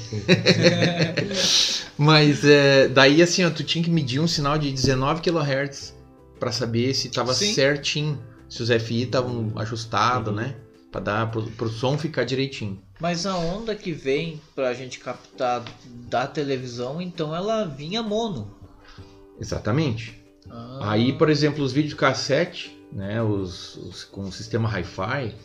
[1.98, 5.96] Mas é, daí assim, ó, tu tinha que medir um sinal de 19 kHz
[6.40, 7.54] para saber se tava Sim.
[7.54, 10.40] certinho, se os FI estavam ajustados, uhum.
[10.40, 10.56] né?
[10.92, 12.82] Para dar pro, pro som ficar direitinho.
[13.00, 15.64] Mas a onda que vem pra gente captar
[16.10, 18.56] da televisão, então ela vinha mono.
[19.40, 20.22] Exatamente.
[20.50, 20.92] Ah.
[20.92, 25.36] Aí, por exemplo, os vídeos cassete, né, os, os com o sistema Hi-Fi,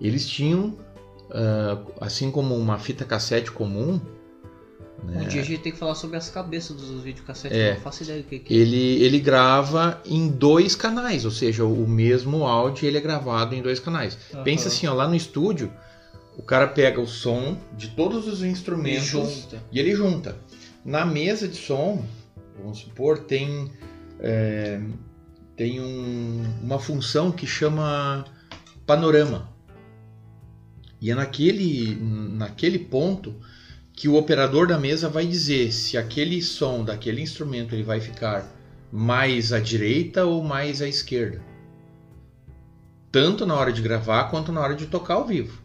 [0.00, 0.76] eles tinham,
[1.30, 4.00] uh, assim como uma fita cassete comum,
[5.04, 5.22] Né?
[5.22, 7.74] Um dia a gente tem que falar sobre as cabeças dos videocassetes, é.
[7.74, 11.86] não faço ideia do que, que ele, ele grava em dois canais, ou seja, o
[11.86, 14.18] mesmo áudio ele é gravado em dois canais.
[14.34, 14.42] Uhum.
[14.42, 15.72] Pensa assim, ó, lá no estúdio,
[16.36, 20.36] o cara pega o som de todos os instrumentos e, e ele junta.
[20.84, 22.04] Na mesa de som,
[22.60, 23.70] vamos supor, tem,
[24.20, 24.80] é,
[25.56, 28.24] tem um, uma função que chama
[28.86, 29.48] panorama.
[31.00, 33.34] E é naquele, naquele ponto
[33.92, 38.48] que o operador da mesa vai dizer se aquele som daquele instrumento ele vai ficar
[38.92, 41.42] mais à direita ou mais à esquerda.
[43.10, 45.60] Tanto na hora de gravar quanto na hora de tocar ao vivo.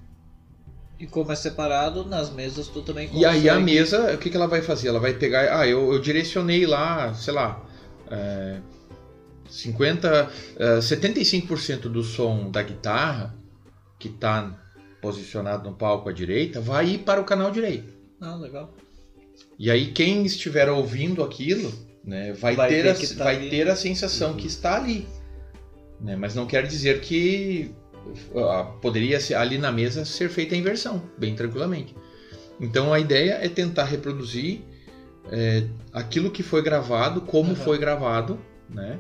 [1.00, 3.24] E como é separado, nas mesas tu também consegue...
[3.24, 4.88] E aí a mesa, o que, que ela vai fazer?
[4.88, 5.60] Ela vai pegar...
[5.60, 7.62] Ah, eu, eu direcionei lá, sei lá...
[8.10, 8.60] É,
[9.50, 10.32] 50...
[10.56, 13.36] É, 75% do som da guitarra
[14.00, 14.63] que está
[15.04, 17.94] posicionado no palco à direita vai ir para o canal direito.
[18.22, 18.74] Ah, legal.
[19.60, 21.72] E aí quem estiver ouvindo aquilo,
[22.04, 24.38] né, vai, vai ter, a, tá vai ter a sensação uhum.
[24.38, 25.06] que está ali.
[26.00, 26.16] Né?
[26.16, 27.72] Mas não quer dizer que
[28.32, 31.94] uh, poderia ser, ali na mesa ser feita a inversão, bem tranquilamente.
[32.60, 34.62] Então a ideia é tentar reproduzir
[35.30, 37.56] é, aquilo que foi gravado, como uhum.
[37.56, 38.40] foi gravado,
[38.70, 38.98] né?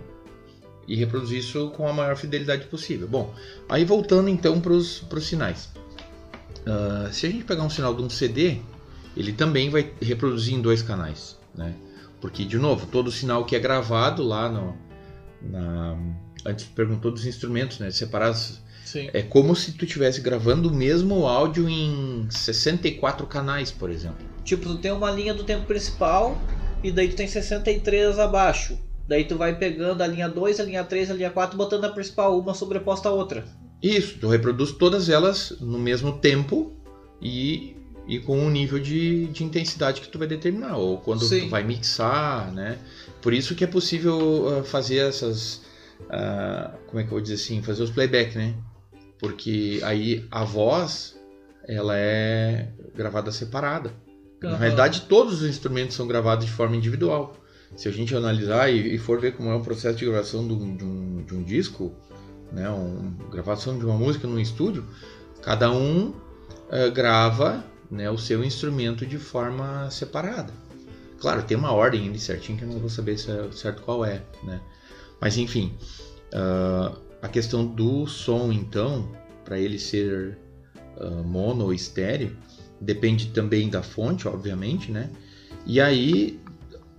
[0.86, 3.08] E reproduzir isso com a maior fidelidade possível.
[3.08, 3.34] Bom,
[3.70, 5.70] aí voltando então para os sinais.
[6.66, 8.58] Uh, se a gente pegar um sinal de um CD,
[9.16, 11.74] ele também vai reproduzir em dois canais, né?
[12.22, 14.78] Porque, de novo, todo sinal que é gravado lá no...
[15.42, 15.98] Na,
[16.46, 17.92] antes perguntou dos instrumentos, né?
[17.92, 18.62] Separados...
[18.86, 19.10] Sim.
[19.14, 24.26] É como se tu estivesse gravando o mesmo áudio em 64 canais, por exemplo.
[24.44, 26.38] Tipo, tu tem uma linha do tempo principal
[26.84, 28.78] e daí tu tem 63 abaixo.
[29.08, 31.90] Daí tu vai pegando a linha 2, a linha 3, a linha 4, botando a
[31.90, 33.46] principal uma sobreposta à outra.
[33.84, 36.72] Isso, tu reproduz todas elas no mesmo tempo
[37.22, 37.76] e,
[38.08, 41.42] e com um nível de, de intensidade que tu vai determinar, ou quando Sim.
[41.42, 42.80] tu vai mixar, né?
[43.22, 45.62] Por isso que é possível uh, fazer essas.
[46.04, 47.62] Uh, como é que eu vou dizer assim?
[47.62, 48.56] Fazer os playback, né?
[49.20, 51.20] Porque aí a voz
[51.68, 53.92] ela é gravada separada.
[54.42, 54.52] Uhum.
[54.52, 57.36] Na realidade, todos os instrumentos são gravados de forma individual.
[57.76, 60.54] Se a gente analisar e, e for ver como é o processo de gravação de
[60.54, 61.94] um, de um, de um disco,
[62.54, 62.68] né,
[63.32, 64.86] gravação de uma música num estúdio,
[65.42, 70.54] cada um uh, grava né, o seu instrumento de forma separada.
[71.20, 74.22] Claro, tem uma ordem ali certinho que eu não vou saber é certo qual é,
[74.44, 74.62] né?
[75.22, 75.74] Mas enfim,
[76.34, 79.10] uh, a questão do som, então,
[79.46, 80.38] para ele ser
[80.98, 82.36] uh, mono ou estéreo,
[82.82, 85.10] depende também da fonte, obviamente, né?
[85.66, 86.42] E aí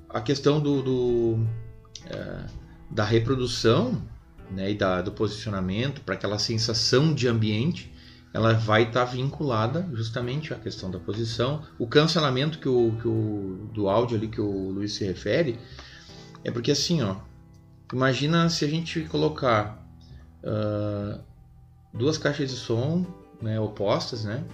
[0.09, 1.39] a questão do, do
[2.07, 2.47] uh,
[2.91, 4.01] da reprodução
[4.51, 7.93] né, e da, do posicionamento, para aquela sensação de ambiente,
[8.33, 11.63] ela vai estar tá vinculada justamente à questão da posição.
[11.79, 15.59] O cancelamento que o, que o, do áudio ali que o Luiz se refere
[16.43, 17.17] é porque assim, ó,
[17.93, 19.87] imagina se a gente colocar
[20.43, 21.21] uh,
[21.93, 23.07] duas caixas de som
[23.41, 24.45] né, opostas, né,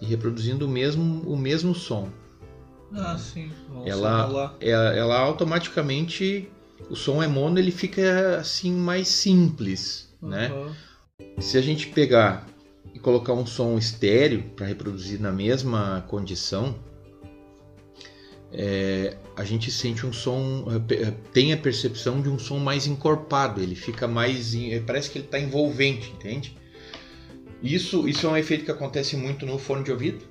[0.00, 2.08] e reproduzindo o mesmo, o mesmo som.
[2.94, 3.50] Ah, sim.
[3.84, 6.48] ela, ela, ela automaticamente
[6.90, 10.28] o som é mono, ele fica assim mais simples, uhum.
[10.28, 10.50] né?
[11.38, 12.48] Se a gente pegar
[12.94, 16.74] e colocar um som estéreo para reproduzir na mesma condição,
[18.52, 23.60] é, a gente sente um som, é, tem a percepção de um som mais encorpado,
[23.60, 26.56] ele fica mais, é, parece que ele está envolvente, entende?
[27.62, 30.24] Isso, isso é um efeito que acontece muito no fone de ouvido,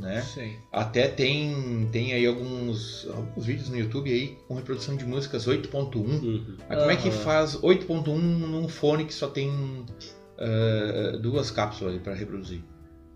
[0.00, 0.22] né?
[0.22, 0.56] Sim.
[0.72, 5.94] Até tem, tem aí alguns, alguns vídeos no YouTube aí com reprodução de músicas 8.1.
[5.94, 6.56] Uhum.
[6.68, 12.62] como é que faz 8.1 num fone que só tem uh, duas cápsulas para reproduzir?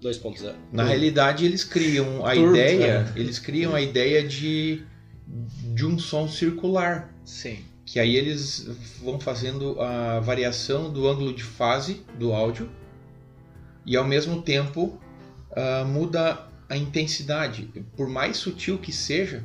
[0.03, 0.53] 2.0.
[0.71, 3.19] Na realidade, eles criam a Turbo, ideia, é.
[3.19, 4.85] eles criam a ideia de
[5.27, 7.15] de um som circular.
[7.25, 7.59] Sim.
[7.87, 8.69] Que aí eles
[9.03, 12.71] vão fazendo a variação do ângulo de fase do áudio
[13.87, 14.99] e ao mesmo tempo
[15.51, 19.45] uh, muda a intensidade, por mais sutil que seja,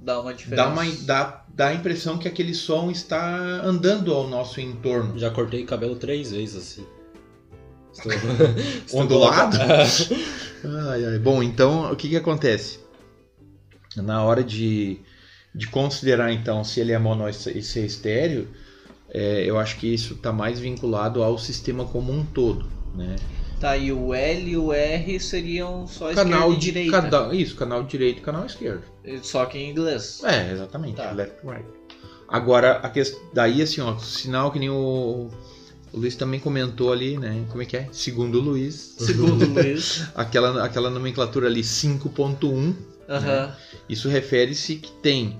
[0.00, 0.62] dá uma diferença.
[0.62, 5.18] Dá, uma, dá, dá a impressão que aquele som está andando ao nosso entorno.
[5.18, 6.86] Já cortei cabelo três vezes assim.
[7.92, 8.12] Estou...
[9.00, 9.58] Ondulado?
[10.90, 11.18] ai, ai.
[11.18, 12.80] Bom, então o que, que acontece?
[13.96, 15.00] Na hora de,
[15.54, 18.48] de considerar então se ele é mono e se é estéreo,
[19.12, 23.16] é, eu acho que isso está mais vinculado ao sistema como um todo, né?
[23.60, 27.02] Tá, e o L e o R seriam só canal de direita.
[27.02, 28.82] Cada, isso, canal direito e canal esquerdo.
[29.22, 30.24] Só que em inglês.
[30.24, 30.96] É, exatamente.
[30.96, 31.10] Tá.
[31.10, 31.66] Left right.
[32.26, 32.90] Agora, a
[33.34, 35.28] daí assim, ó, sinal que nem o,
[35.92, 37.44] o Luiz também comentou ali, né?
[37.50, 37.88] Como é que é?
[37.92, 38.94] Segundo o Luiz.
[38.98, 40.08] Segundo o Luiz.
[40.16, 42.44] aquela, aquela nomenclatura ali 5.1.
[42.50, 42.74] Uhum.
[43.08, 43.54] Né?
[43.90, 45.36] Isso refere-se que tem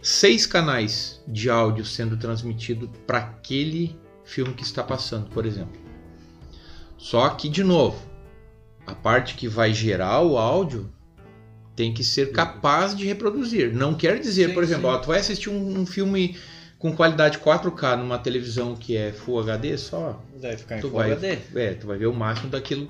[0.00, 5.89] seis canais de áudio sendo transmitido para aquele filme que está passando, por exemplo.
[7.00, 7.96] Só que, de novo,
[8.86, 10.92] a parte que vai gerar o áudio
[11.74, 13.72] tem que ser capaz de reproduzir.
[13.74, 16.36] Não quer dizer, Sim, por exemplo, ó, tu vai assistir um, um filme
[16.78, 21.12] com qualidade 4K numa televisão que é Full HD só, Vai ficar em Full vai,
[21.12, 21.38] HD.
[21.54, 22.86] é, tu vai ver o máximo daquilo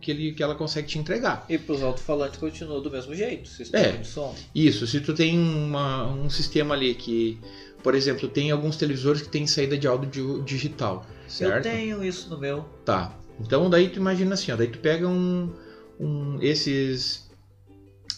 [0.00, 1.44] que, ele, que ela consegue te entregar.
[1.48, 3.92] E pros alto-falantes continua do mesmo jeito, sistema É.
[3.96, 4.32] de som.
[4.54, 7.38] Isso, se tu tem uma- um sistema ali que,
[7.82, 10.08] por exemplo, tem alguns televisores que tem saída de áudio
[10.38, 11.62] di- digital, Eu certo?
[11.64, 12.64] tenho isso no meu.
[12.84, 13.12] Tá.
[13.40, 15.52] Então daí tu imagina assim, ó, daí tu pega um,
[15.98, 17.28] um esses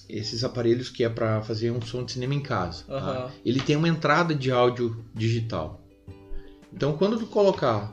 [0.08, 2.84] esses aparelhos que é para fazer um som de cinema em casa.
[2.84, 2.94] tá?
[2.94, 3.30] Aham.
[3.44, 5.80] Ele tem uma entrada de áudio digital.
[6.72, 7.92] Então quando tu colocar,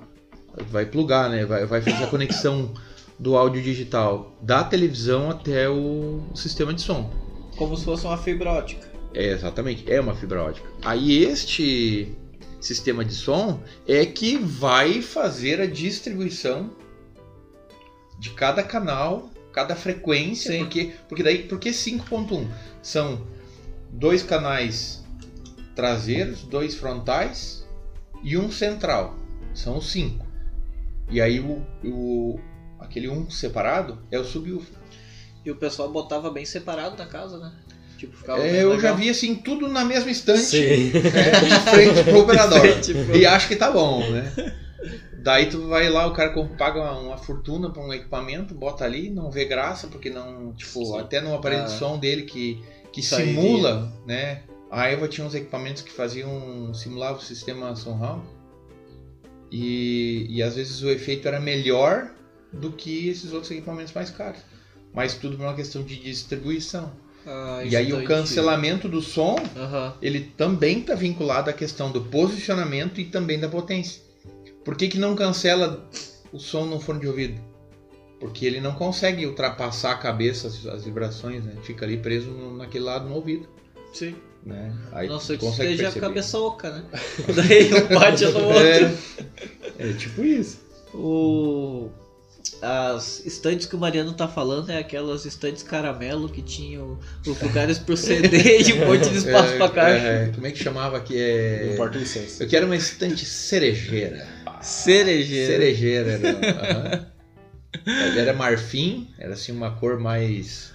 [0.70, 1.46] vai plugar, né?
[1.46, 2.74] Vai, vai fazer a conexão
[3.18, 7.12] do áudio digital da televisão até o sistema de som.
[7.58, 8.90] Como se fosse uma fibra ótica.
[9.14, 10.68] É, exatamente, é uma fibra ótica.
[10.84, 12.16] Aí este
[12.62, 16.72] sistema de som é que vai fazer a distribuição
[18.20, 20.60] de cada canal, cada frequência, Sim.
[20.60, 22.48] porque porque daí porque 5.1
[22.82, 23.26] são
[23.92, 25.04] dois canais
[25.76, 27.66] traseiros, dois frontais
[28.24, 29.16] e um central.
[29.54, 30.28] São os cinco.
[31.10, 32.40] E aí o, o
[32.80, 34.78] aquele um separado é o subwoofer.
[35.46, 37.52] E o pessoal botava bem separado na casa, né?
[37.98, 38.80] Tipo, ficava É, eu legal.
[38.80, 40.42] já vi assim tudo na mesma estante.
[40.44, 40.92] Sim.
[40.96, 42.60] É, de frente pro operador.
[42.62, 44.54] Frente pro- E acho que tá bom, né?
[45.22, 49.30] Daí tu vai lá, o cara paga uma, fortuna pra um equipamento, bota ali, não
[49.30, 51.00] vê graça, porque não, tipo, Sim.
[51.00, 51.78] até no aparelho de Ah.
[51.78, 54.44] som dele que, que simula, né?
[54.72, 58.24] A Eva tinha uns equipamentos que faziam, simulavam o sistema surround.
[59.52, 62.12] E, e às vezes o efeito era melhor
[62.54, 64.42] do que esses outros equipamentos mais caros.
[64.94, 66.92] Mas tudo por uma questão de distribuição.
[67.26, 69.94] Ah, e aí o cancelamento do som Aham.
[70.02, 74.02] ele também está vinculado à questão do posicionamento e também da potência.
[74.70, 75.84] Por que, que não cancela
[76.32, 77.42] o som no fone de ouvido?
[78.20, 81.54] Porque ele não consegue ultrapassar a cabeça, as, as vibrações, né?
[81.64, 83.50] Fica ali preso no- naquele lado no ouvido.
[83.92, 84.14] Sim.
[84.46, 84.72] Né?
[84.92, 86.06] Aí Não tu que consegue esteja a perceber.
[86.06, 86.84] cabeça oca, né?
[87.36, 88.64] Daí um bate no outro.
[89.80, 90.60] É, é tipo isso.
[90.94, 91.90] O...
[92.62, 97.80] As estantes que o Mariano tá falando é aquelas estantes caramelo que tinham os lugares
[97.80, 100.06] pro CD e um monte de espaço é, pra caixa.
[100.06, 101.74] é, como é que chamava que Não é.
[101.74, 102.44] importa o licença.
[102.44, 104.28] Eu quero uma estante cerejeira.
[104.62, 105.54] Cerejeira.
[105.54, 106.30] Cerejeira era.
[107.00, 107.10] aham.
[107.86, 110.74] Ele era marfim, era assim uma cor mais.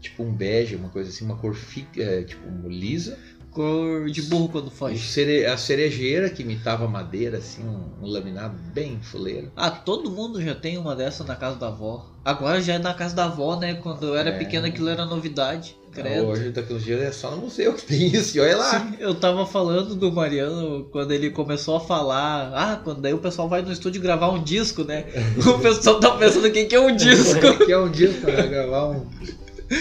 [0.00, 3.18] Tipo um bege, uma coisa assim, uma cor fi, é, tipo lisa.
[3.54, 4.98] Cor de burro quando foge.
[4.98, 9.50] cere- a cerejeira que imitava madeira, assim, um, um laminado bem fuleiro.
[9.56, 12.04] Ah, todo mundo já tem uma dessa na casa da avó.
[12.24, 13.74] Agora já é na casa da avó, né?
[13.74, 14.38] Quando eu era É.
[14.38, 15.76] pequeno aquilo era novidade.
[15.92, 16.26] Credo.
[16.26, 18.80] Hoje, daqui uns dias, é só no museu que tem isso, e olha lá.
[18.80, 22.50] Sim, eu tava falando do Mariano quando ele começou a falar.
[22.52, 25.04] Ah, quando daí o pessoal vai no estúdio gravar um disco, né?
[25.46, 27.64] O pessoal tá pensando o que, que é um disco.
[27.64, 29.06] que é um disco, vai gravar um.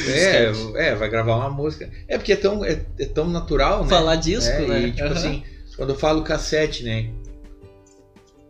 [0.08, 1.90] É, é, vai gravar uma música.
[2.08, 3.90] É porque é tão, é, é tão natural, né?
[3.90, 4.82] Falar disco, É, né?
[4.88, 5.14] E, tipo Aham.
[5.14, 5.44] assim,
[5.76, 7.10] quando eu falo cassete, né?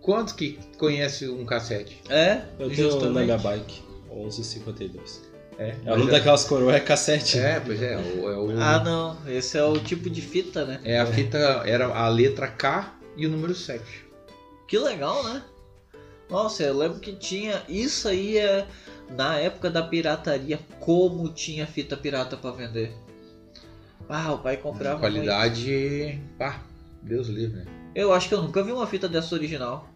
[0.02, 2.02] Quantos que conhece um cassete?
[2.10, 3.14] É, Eu tenho justamente.
[3.14, 5.22] na minha bike, 1152.
[5.58, 7.38] É, É o nome mas daquelas coroas, é cassete.
[7.40, 7.96] É, pois é.
[7.96, 9.18] o- é, o- Ah, não.
[9.32, 10.80] Esse é o tipo de fita, né?
[10.84, 13.82] é a fita, era a letra K e o número 7.
[14.68, 15.42] Que legal, né?
[16.34, 17.62] Nossa, eu lembro que tinha.
[17.70, 18.66] Isso aí é.
[19.16, 22.92] Na época da pirataria, como tinha fita pirata pra vender.
[24.10, 24.98] Ah, o pai comprava.
[24.98, 25.14] muito.
[25.14, 26.20] Qualidade.
[26.40, 26.64] Pá,
[27.04, 27.66] Deus livre?
[27.94, 29.88] Eu acho que eu nunca vi uma fita dessa original.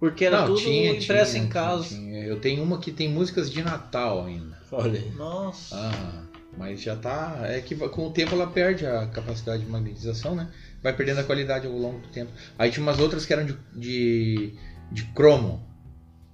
[0.00, 1.84] Porque era Não, tudo tinha, impresso tinha, em casa.
[1.90, 2.24] tinha.
[2.24, 4.58] Eu tenho uma que tem músicas de Natal ainda.
[4.72, 5.10] Olha aí.
[5.12, 5.76] Nossa.
[5.76, 6.24] Ah,
[6.58, 7.38] mas já tá.
[7.44, 10.50] É que com o tempo ela perde a capacidade de magnetização, né?
[10.82, 12.32] Vai perdendo a qualidade ao longo do tempo.
[12.58, 14.54] Aí tinha umas outras que eram de, de,
[14.90, 15.62] de cromo.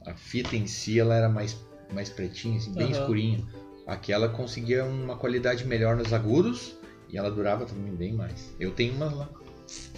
[0.06, 1.56] A fita em si ela era mais,
[1.92, 3.00] mais pretinha, assim, bem Aham.
[3.00, 3.44] escurinha.
[3.86, 6.76] Aquela conseguia uma qualidade melhor nos agudos
[7.08, 8.54] e ela durava também bem mais.
[8.58, 9.28] Eu tenho umas lá.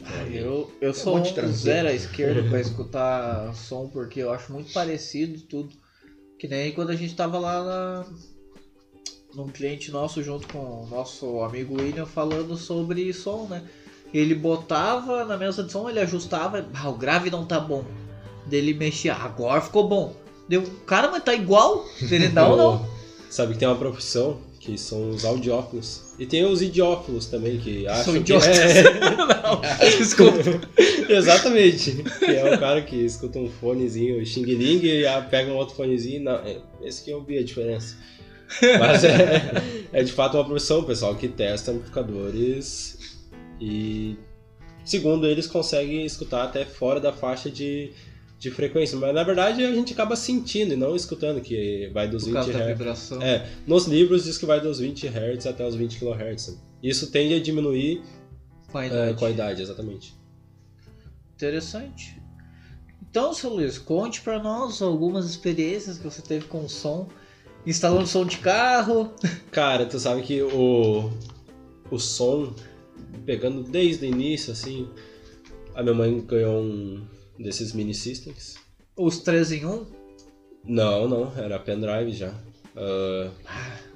[0.04, 1.52] Ah, eu, eu um sou um tranqueira.
[1.52, 5.74] zero à esquerda pra escutar som, porque eu acho muito parecido tudo.
[6.38, 8.06] Que nem quando a gente tava lá na,
[9.34, 13.62] num cliente nosso junto com o nosso amigo William falando sobre som, né?
[14.12, 17.84] Ele botava na mesa de som, ele ajustava, ah, o grave não tá bom.
[18.46, 20.14] Daí ele mexia, agora ficou bom.
[20.48, 21.86] Deu, cara, mas tá igual.
[22.00, 22.86] Ele não, não.
[23.30, 26.14] Sabe que tem uma profissão que são os audiófilos.
[26.18, 28.58] E tem os idiófilos também, que acham que idiotas.
[28.58, 28.82] é...
[29.16, 29.60] não.
[29.98, 30.38] Desculpa.
[31.08, 32.04] Exatamente.
[32.18, 36.22] Que é o cara que escuta um fonezinho xing-ling e pega um outro fonezinho.
[36.22, 37.96] Não, é, esse que eu vi a diferença.
[38.78, 39.50] Mas é,
[39.92, 43.18] é de fato uma profissão, pessoal que testa amplificadores
[43.60, 44.16] e
[44.84, 47.92] segundo eles conseguem escutar até fora da faixa de,
[48.42, 52.24] de frequência, mas na verdade a gente acaba sentindo e não escutando que vai dos
[52.24, 52.66] Por 20 causa da Hz.
[52.66, 53.22] vibração.
[53.22, 56.58] É, nos livros diz que vai dos 20 Hz até os 20 kHz.
[56.82, 58.02] Isso tende a diminuir
[58.72, 59.18] Com a é, idade.
[59.18, 60.16] com a idade, exatamente.
[61.36, 62.20] Interessante.
[63.08, 67.06] Então, seu Luiz, conte pra nós algumas experiências que você teve com o som,
[67.64, 69.12] instalando som de carro.
[69.52, 71.12] Cara, tu sabe que o,
[71.92, 72.52] o som,
[73.24, 74.88] pegando desde o início, assim,
[75.76, 77.06] a minha mãe ganhou um
[77.42, 78.54] desses mini systems.
[78.96, 79.86] Os 3 em 1.
[80.64, 82.32] Não, não, era pendrive já.
[82.76, 83.30] Ah,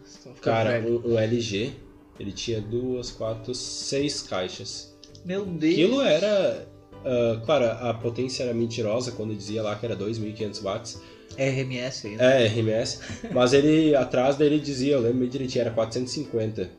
[0.05, 1.73] Estou ficando cara, um, um LG,
[2.19, 4.97] ele tinha duas, quatro, seis caixas.
[5.25, 5.73] Meu Deus.
[5.73, 6.67] Aquilo era.
[7.05, 11.01] ah, claro, a potência era mentirosa quando dizia lá que era 2.500 watts.
[11.39, 12.23] RMS ainda.
[12.25, 13.01] É, RMS.
[13.33, 16.71] Mas ele, atrás dele dizia, eu lembro direitinho, era 450.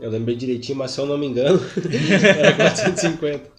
[0.00, 1.60] Eu lembro bem direitinho, mas se eu não me engano,
[2.38, 3.50] era 450.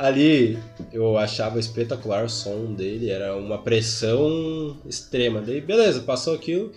[0.00, 0.58] Ali
[0.94, 5.42] eu achava espetacular o som dele, era uma pressão extrema.
[5.42, 6.72] Daí, beleza, passou aquilo.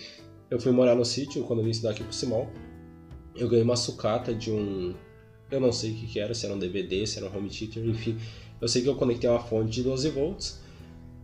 [0.50, 2.50] Eu fui morar no sítio quando eu vim estudar aqui pro Simol.
[3.34, 4.94] Eu ganhei uma sucata de um.
[5.50, 7.48] Eu não sei o que, que era, se era um DVD, se era um home
[7.48, 8.18] theater, enfim.
[8.60, 10.60] Eu sei que eu conectei uma fonte de 12 volts.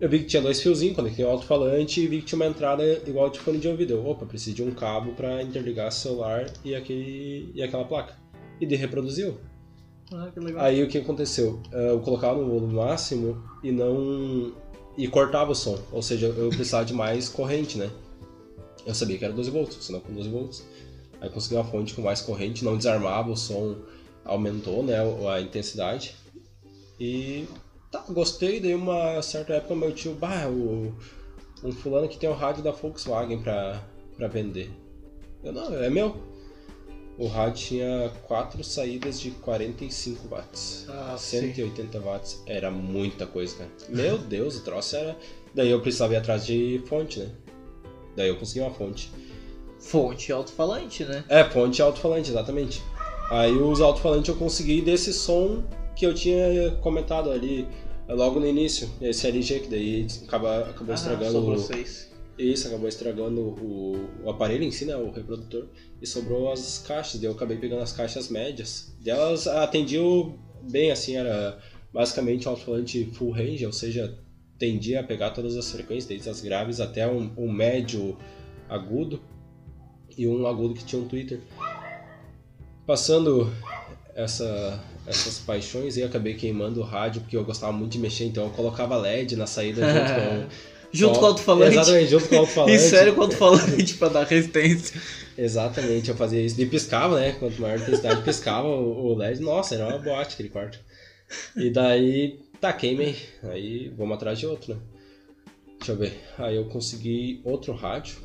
[0.01, 2.83] Eu vi que tinha dois fiozinhos, conectei um alto-falante e vi que tinha uma entrada
[3.07, 3.93] igual de fone de ouvido.
[3.93, 8.17] Eu, opa, preciso de um cabo para interligar celular e, aquele, e aquela placa.
[8.59, 9.50] E de reproduziu.
[10.13, 10.65] Ah, que legal.
[10.65, 11.61] Aí o que aconteceu?
[11.73, 14.53] Eh, Eu colocava no volume máximo e não.
[14.97, 15.79] e cortava o som.
[15.93, 17.91] Ou seja, eu precisava de mais corrente, né?
[18.87, 20.67] Eu sabia que era 12 volts, senão com 12 volts.
[21.21, 23.77] Aí consegui uma fonte com mais corrente, não desarmava, o som
[24.25, 24.97] aumentou, né?
[25.33, 26.15] A intensidade.
[26.99, 27.47] E
[27.91, 30.95] tá, gostei, daí uma certa época meu tio, bah, o,
[31.63, 33.83] um fulano que tem o rádio da Volkswagen pra,
[34.17, 34.71] pra vender.
[35.45, 36.17] Eu não, é meu.
[37.21, 40.87] O rádio tinha quatro saídas de 45 watts.
[40.89, 41.53] Ah, sim.
[41.53, 42.43] 180 watts.
[42.47, 43.71] Era muita coisa, cara.
[43.91, 45.15] Meu Deus, o troço era.
[45.55, 47.29] Daí eu precisava ir atrás de fonte, né?
[48.17, 49.13] Daí eu consegui uma fonte.
[49.79, 51.23] Fonte alto-falante, né?
[51.29, 52.83] É, fonte alto-falante, exatamente.
[53.31, 55.63] Aí os alto-falantes eu consegui desse som
[55.95, 57.69] que eu tinha comentado ali
[58.09, 58.89] logo no início.
[58.99, 62.10] Esse LG, que daí acaba, acabou Ah, estragando o.
[62.41, 64.97] Isso, acabou estragando o, o aparelho em si, né?
[64.97, 65.69] O reprodutor.
[66.01, 67.23] E sobrou as caixas.
[67.23, 68.97] Eu acabei pegando as caixas médias.
[69.05, 71.59] E elas atendiam bem, assim, era
[71.93, 74.19] basicamente um alto-falante full range, ou seja,
[74.59, 78.17] tendia a pegar todas as frequências, desde as graves até um, um médio
[78.69, 79.21] agudo.
[80.17, 81.41] E um agudo que tinha um Twitter.
[82.87, 83.53] Passando
[84.15, 88.45] essa, essas paixões, eu acabei queimando o rádio, porque eu gostava muito de mexer, então
[88.45, 91.77] eu colocava LED na saída junto com Junto Só- com o alto-falante.
[91.77, 92.75] Exatamente, junto com o alto-falante.
[92.77, 95.01] E sério com o alto-falante pra dar resistência.
[95.39, 96.61] Exatamente, eu fazia isso.
[96.61, 97.33] E piscava, né?
[97.39, 99.41] Quanto maior a intensidade, piscava o o LED.
[99.41, 100.79] Nossa, era uma boate aquele quarto.
[101.57, 103.17] E daí, tá, queimei.
[103.45, 104.81] Aí vamos atrás de outro, né?
[105.79, 106.21] Deixa eu ver.
[106.39, 108.17] Aí eu consegui outro rádio.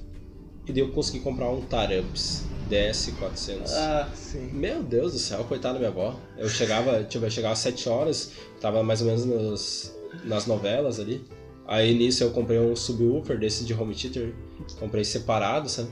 [0.68, 3.70] E daí eu consegui comprar um Taramps DS400.
[3.70, 4.50] Ah, sim.
[4.52, 6.20] Meu Deus do céu, coitada da minha avó.
[6.38, 11.00] Eu chegava, tipo, eu chegava às 7 horas, tava mais ou menos nos- nas novelas
[11.00, 11.24] ali.
[11.68, 14.34] Aí nisso eu comprei um subwoofer desse de home theater,
[14.80, 15.90] comprei separado, sabe?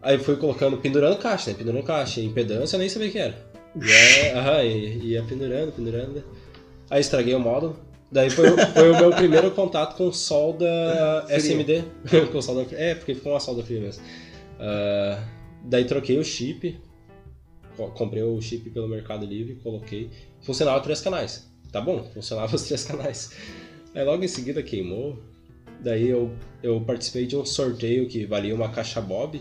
[0.00, 1.56] Aí fui colocando, pendurando caixa, né?
[1.58, 3.46] Pendurando caixa, impedância eu nem sabia o que era.
[3.74, 6.22] E é, aham, ia pendurando, pendurando.
[6.88, 7.76] Aí estraguei o módulo.
[8.10, 10.66] Daí foi, o- foi o meu primeiro contato com solda
[11.26, 11.36] Fria.
[11.38, 11.84] SMD.
[12.32, 12.66] com solda.
[12.74, 14.02] É, porque ficou uma solda fria mesmo.
[14.60, 15.22] Ah,
[15.64, 16.78] daí troquei o chip,
[17.76, 20.08] co- comprei o chip pelo Mercado Livre, coloquei.
[20.40, 21.50] Funcionava três canais.
[21.72, 23.30] Tá bom, funcionava os três canais.
[23.96, 25.18] Aí logo em seguida queimou.
[25.80, 26.30] Daí eu,
[26.62, 29.40] eu participei de um sorteio que valia uma caixa Bob.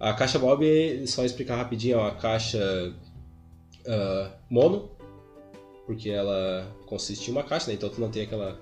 [0.00, 2.58] A caixa Bob, só explicar rapidinho, é uma caixa
[3.86, 4.90] ah, mono,
[5.84, 7.74] porque ela consiste em uma caixa, né?
[7.74, 8.58] então tu não tem aquela,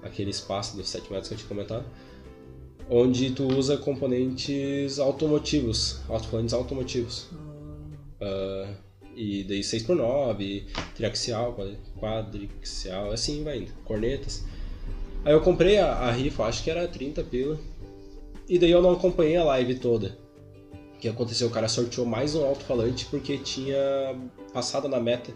[0.00, 1.84] aquele espaço dos 7 metros que eu tinha comentado.
[2.88, 7.28] Onde tu usa componentes automotivos, alto-falantes automotivos.
[8.20, 8.74] Ah,
[9.14, 14.44] e daí 6x9, triaxial, quadri- quadrixial, assim vai indo, cornetas.
[15.24, 17.58] Aí eu comprei a, a rifa, acho que era 30 pila.
[18.48, 20.18] E daí eu não acompanhei a live toda.
[20.96, 21.48] O que aconteceu?
[21.48, 23.76] O cara sorteou mais um alto-falante porque tinha
[24.52, 25.32] passado na meta.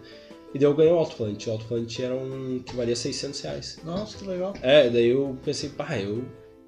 [0.55, 1.49] E daí eu ganhei um alto-falante.
[1.49, 3.79] O alto-falante era um que valia 600 reais.
[3.85, 4.55] Nossa, que legal.
[4.63, 6.25] É, daí eu pensei, pá, eu,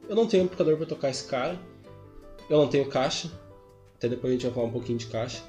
[0.08, 1.58] eu não tenho amplificador pra tocar esse cara.
[2.48, 3.30] Eu não tenho caixa.
[3.96, 5.42] Até depois a gente vai falar um pouquinho de caixa.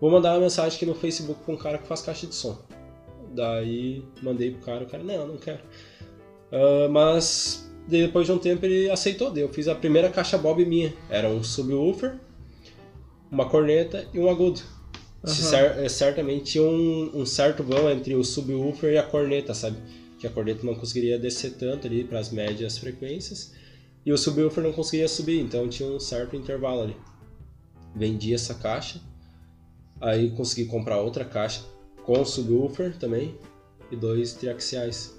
[0.00, 2.58] Vou mandar uma mensagem aqui no Facebook pra um cara que faz caixa de som.
[3.34, 5.60] Daí mandei pro cara, o cara, não, não quero.
[6.52, 10.64] Ah, mas depois de um tempo ele aceitou, daí eu fiz a primeira caixa Bob
[10.64, 10.92] minha.
[11.08, 12.16] Era um subwoofer,
[13.30, 14.60] uma corneta e um agudo.
[15.22, 15.32] Uhum.
[15.34, 19.76] Cer certamente tinha um, um, certo vão entre o subwoofer e a corneta, sabe?
[20.18, 23.52] Que a corneta não conseguiria descer tanto ali para as médias frequências
[24.06, 26.96] e o subwoofer não conseguiria subir, então tinha um certo intervalo ali.
[27.94, 29.00] Vendi essa caixa,
[30.00, 31.62] aí consegui comprar outra caixa
[32.04, 33.34] com subwoofer também
[33.90, 35.14] e dois triaxiais.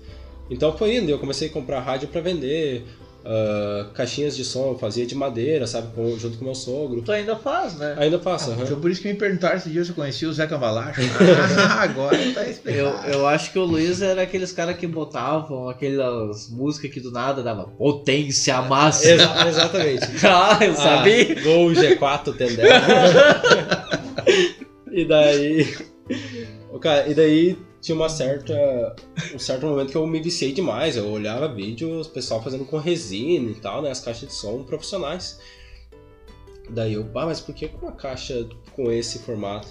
[0.49, 2.85] Então foi indo, eu comecei a comprar rádio para vender,
[3.19, 7.01] uh, caixinhas de som, eu fazia de madeira, sabe, com, junto com meu sogro.
[7.01, 7.95] Tu ainda faz, né?
[7.97, 8.65] Ainda faço, ah, uhum.
[8.65, 11.01] Foi por isso que me perguntaram se dia se eu conhecia o Zé Cavalacho.
[11.57, 13.07] ah, agora tá explicado.
[13.07, 17.11] Eu, eu acho que o Luiz era aqueles caras que botavam aquelas músicas que do
[17.11, 19.13] nada dava potência máxima.
[19.13, 20.07] Exa exatamente.
[20.25, 21.41] ah, eu ah, sabia.
[21.41, 22.67] Gol G4 Tendel.
[24.91, 25.65] e daí...
[26.81, 28.95] Cara, e daí tinha uma certa
[29.33, 30.97] um certo momento que eu me viciei demais.
[30.97, 35.39] Eu olhava vídeos, pessoal fazendo com resina e tal, né, as caixas de som profissionais.
[36.69, 39.67] Daí eu, ah, mas por que com uma caixa com esse formato?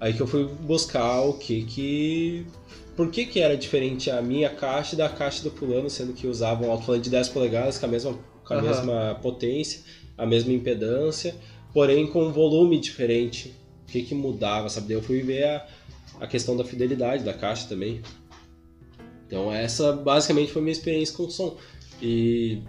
[0.00, 2.46] Aí que eu fui buscar o que que
[2.96, 6.68] por que, que era diferente a minha caixa da caixa do fulano, sendo que usavam
[6.68, 8.62] um alto-falante de 10 polegadas com a mesma com a uhum.
[8.62, 9.80] mesma potência,
[10.18, 11.34] a mesma impedância,
[11.72, 13.54] porém com um volume diferente.
[13.84, 14.88] O que que mudava, sabe?
[14.88, 15.66] Daí eu fui ver a
[16.20, 18.02] a questão da fidelidade da caixa também.
[19.26, 21.56] Então essa basicamente foi minha experiência com o som.
[22.00, 22.62] E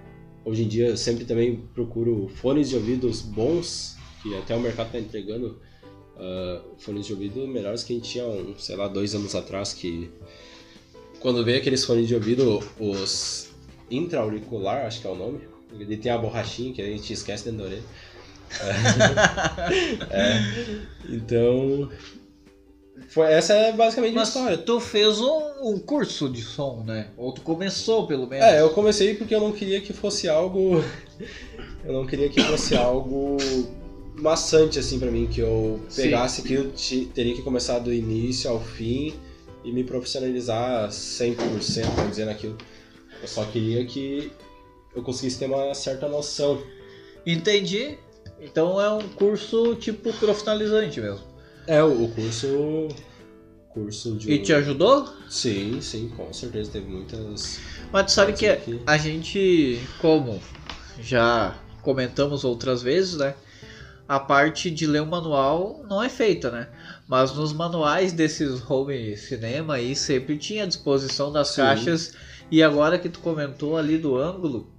[0.44, 4.88] hoje em dia eu sempre também procuro fones de ouvidos bons, que até o mercado
[4.88, 5.60] está entregando
[6.16, 9.74] uh, fones de ouvido melhores que a gente tinha, um, sei lá, dois anos atrás,
[9.74, 10.10] que
[11.20, 13.50] quando veio aqueles fones de ouvido, os
[13.90, 15.40] intra-auricular, acho que é o nome,
[15.80, 17.84] ele tem a borrachinha que a gente esquece dentro da orelha.
[20.12, 20.40] é,
[21.10, 21.90] então,
[23.16, 24.58] foi, essa é basicamente Mas a história.
[24.58, 27.08] Tu fez um, um, curso de som, né?
[27.16, 28.46] Ou tu começou, pelo menos.
[28.46, 30.84] É, eu comecei porque eu não queria que fosse algo.
[31.86, 33.38] eu não queria que fosse algo
[34.16, 35.28] maçante, assim, para mim.
[35.28, 36.72] Que eu pegasse que eu
[37.14, 39.14] teria que começar do início ao fim
[39.64, 42.58] e me profissionalizar 100%, vamos dizer, naquilo.
[43.22, 44.32] Eu só queria que
[44.96, 46.62] eu conseguisse ter uma certa noção.
[47.26, 47.98] Entendi.
[48.40, 51.24] Então é um curso tipo profissionalizante mesmo.
[51.68, 52.88] É, o curso.
[53.70, 54.32] Curso de.
[54.32, 55.08] E te ajudou?
[55.30, 56.72] Sim, sim, com certeza.
[56.72, 57.60] Teve muitas.
[57.92, 58.80] Mas tu sabe que aqui.
[58.86, 60.40] a gente, como
[61.00, 63.36] já comentamos outras vezes, né?
[64.08, 66.68] A parte de ler o manual não é feita, né?
[67.08, 71.62] Mas nos manuais desses home cinema aí sempre tinha a disposição das sim.
[71.62, 72.14] caixas.
[72.52, 74.75] E agora que tu comentou ali do ângulo,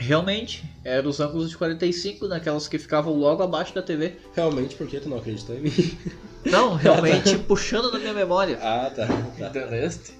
[0.00, 4.14] Realmente, eram os ângulos de 45, naquelas que ficavam logo abaixo da TV.
[4.34, 5.98] Realmente, por que tu não acreditou em mim?
[6.46, 8.58] Não, realmente puxando na minha memória.
[8.62, 9.06] Ah, tá.
[9.06, 9.48] tá.
[9.48, 10.12] Entendeste?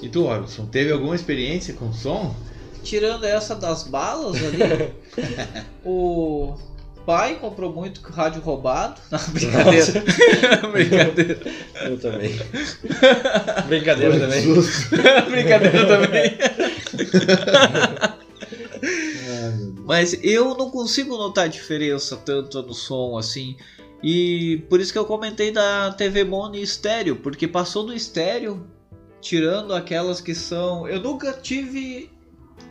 [0.00, 2.34] E tu, Robson, teve alguma experiência com som?
[2.82, 4.90] Tirando essa das balas ali,
[5.84, 6.54] o
[7.04, 8.98] pai comprou muito rádio roubado.
[9.12, 10.02] Não, brincadeira.
[10.72, 11.40] brincadeira.
[11.82, 12.40] Eu também.
[13.68, 14.46] brincadeira também.
[15.28, 16.38] brincadeira também.
[19.84, 23.56] Mas eu não consigo notar diferença tanto no som assim.
[24.02, 28.66] E por isso que eu comentei da TV Mono e estéreo, porque passou do estéreo,
[29.20, 30.88] tirando aquelas que são.
[30.88, 32.10] Eu nunca tive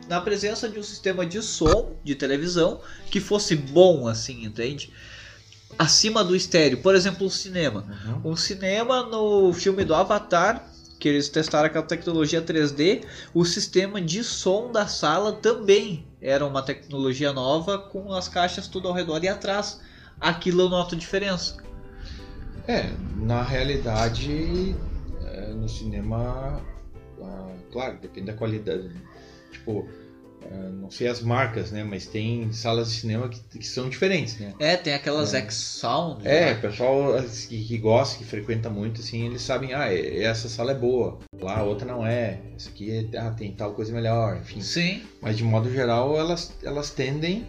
[0.08, 2.80] na presença de um sistema de som de televisão
[3.10, 4.92] que fosse bom assim, entende?
[5.78, 7.86] Acima do estéreo, por exemplo, o cinema.
[8.24, 8.32] Uhum.
[8.32, 10.68] Um cinema no filme do Avatar
[11.00, 16.62] que eles testaram aquela tecnologia 3D, o sistema de som da sala também era uma
[16.62, 19.80] tecnologia nova com as caixas tudo ao redor e atrás.
[20.20, 21.56] Aquilo eu noto diferença.
[22.68, 24.76] É, na realidade,
[25.24, 26.62] é, no cinema,
[27.22, 28.90] ah, claro, depende da qualidade.
[29.50, 30.09] Tipo, Uh,
[30.90, 31.84] não sei as marcas, né?
[31.84, 34.52] Mas tem salas de cinema que, que são diferentes, né?
[34.58, 35.38] É, tem aquelas é.
[35.38, 36.26] X-Sound.
[36.26, 40.72] É, o pessoal que, que, gosta, que frequenta muito, assim, eles sabem, ah, essa sala
[40.72, 44.38] é boa, lá a outra não é, essa aqui é, ah, tem tal coisa melhor,
[44.38, 44.60] enfim.
[44.60, 45.02] Sim.
[45.22, 47.46] Mas de modo geral, elas, elas tendem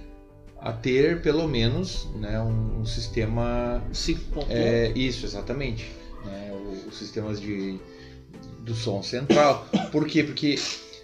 [0.60, 3.84] a ter pelo menos né, um, um sistema.
[3.92, 4.46] 5.1.
[4.50, 5.92] É, isso, exatamente.
[6.24, 6.52] Né,
[6.88, 7.80] os sistemas de,
[8.60, 9.68] do som central.
[9.92, 10.24] Por quê?
[10.24, 10.56] Porque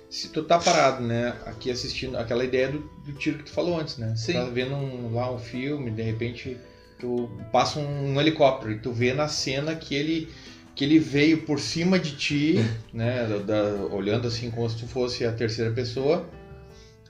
[0.10, 3.80] se tu tá parado, né, aqui assistindo aquela ideia do, do tiro que tu falou
[3.80, 4.16] antes, né?
[4.16, 4.34] Sim.
[4.34, 6.58] Tu tá vendo um, lá um filme, de repente
[7.00, 10.30] tu passa um, um, helicóptero e tu vê na cena que ele
[10.74, 12.56] que ele veio por cima de ti,
[12.94, 16.30] né, da, da, olhando assim como se tu fosse a terceira pessoa.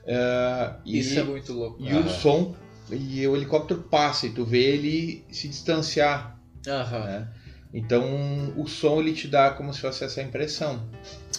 [0.04, 1.82] Uh, Isso e, é muito louco.
[1.82, 2.56] E o som
[2.90, 6.40] e o helicóptero passa e tu vê ele se distanciar.
[6.66, 7.04] Aham.
[7.04, 7.28] Né?
[7.72, 10.88] Então o som ele te dá como se fosse essa impressão.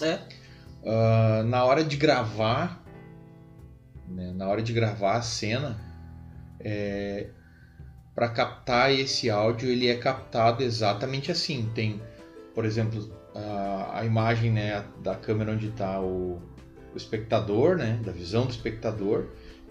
[0.00, 0.20] É.
[0.82, 2.82] Uh, na hora de gravar,
[4.08, 5.78] né, na hora de gravar a cena,
[6.58, 7.28] é,
[8.14, 11.70] para captar esse áudio, ele é captado exatamente assim.
[11.74, 12.00] Tem,
[12.54, 16.40] por exemplo, a, a imagem né, da câmera onde está o,
[16.92, 19.26] o espectador, né, da visão do espectador.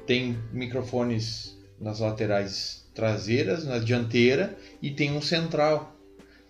[0.05, 5.95] Tem microfones nas laterais traseiras, na dianteira e tem um central,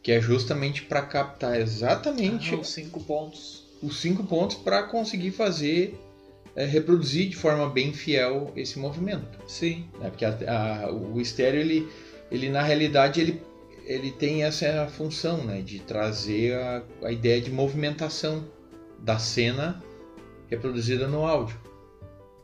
[0.01, 3.68] que é justamente para captar exatamente ah, os cinco pontos.
[3.81, 5.97] Os cinco pontos para conseguir fazer
[6.55, 9.39] é, reproduzir de forma bem fiel esse movimento.
[9.47, 9.87] Sim.
[10.01, 10.35] É, porque a,
[10.85, 11.87] a, o estéreo ele,
[12.31, 13.41] ele na realidade ele
[13.85, 18.45] ele tem essa função, né, de trazer a, a ideia de movimentação
[18.99, 19.83] da cena
[20.47, 21.57] reproduzida no áudio.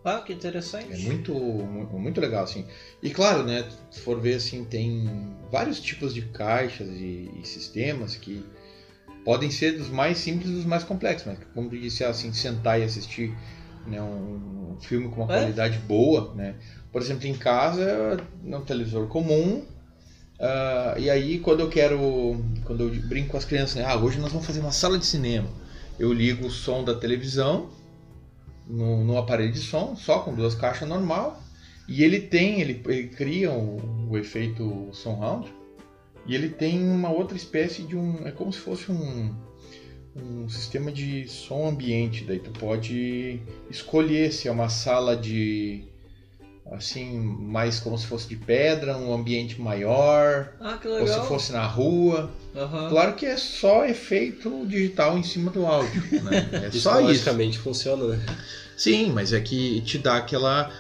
[0.03, 0.91] Ah, que interessante.
[0.91, 2.65] É muito, muito legal, assim.
[3.01, 8.15] E claro, né, se for ver, assim, tem vários tipos de caixas e, e sistemas
[8.15, 8.43] que
[9.26, 12.84] podem ser dos mais simples dos mais complexos, mas como tu disse, assim, sentar e
[12.84, 13.36] assistir
[13.86, 15.39] né, um, um filme com uma é?
[15.39, 16.55] qualidade boa, né?
[16.91, 19.65] Por exemplo, em casa, num televisor comum,
[20.38, 23.86] Uh, e aí quando eu quero, quando eu brinco com as crianças, né?
[23.88, 25.47] ah, hoje nós vamos fazer uma sala de cinema.
[25.97, 27.69] Eu ligo o som da televisão
[28.67, 31.41] no, no aparelho de som, só com duas caixas normal,
[31.88, 35.53] e ele tem, ele, ele cria o, o efeito surround,
[36.26, 39.34] e ele tem uma outra espécie de um, é como se fosse um,
[40.15, 42.23] um sistema de som ambiente.
[42.23, 45.84] Daí tu pode escolher se é uma sala de
[46.71, 51.65] assim, mais como se fosse de pedra, um ambiente maior, ah, ou se fosse na
[51.65, 52.32] rua.
[52.55, 52.89] Uhum.
[52.89, 56.49] Claro que é só efeito digital em cima do áudio, né?
[56.53, 57.09] É só isso.
[57.09, 58.26] Basicamente funciona, né?
[58.76, 60.71] Sim, mas é que te dá aquela.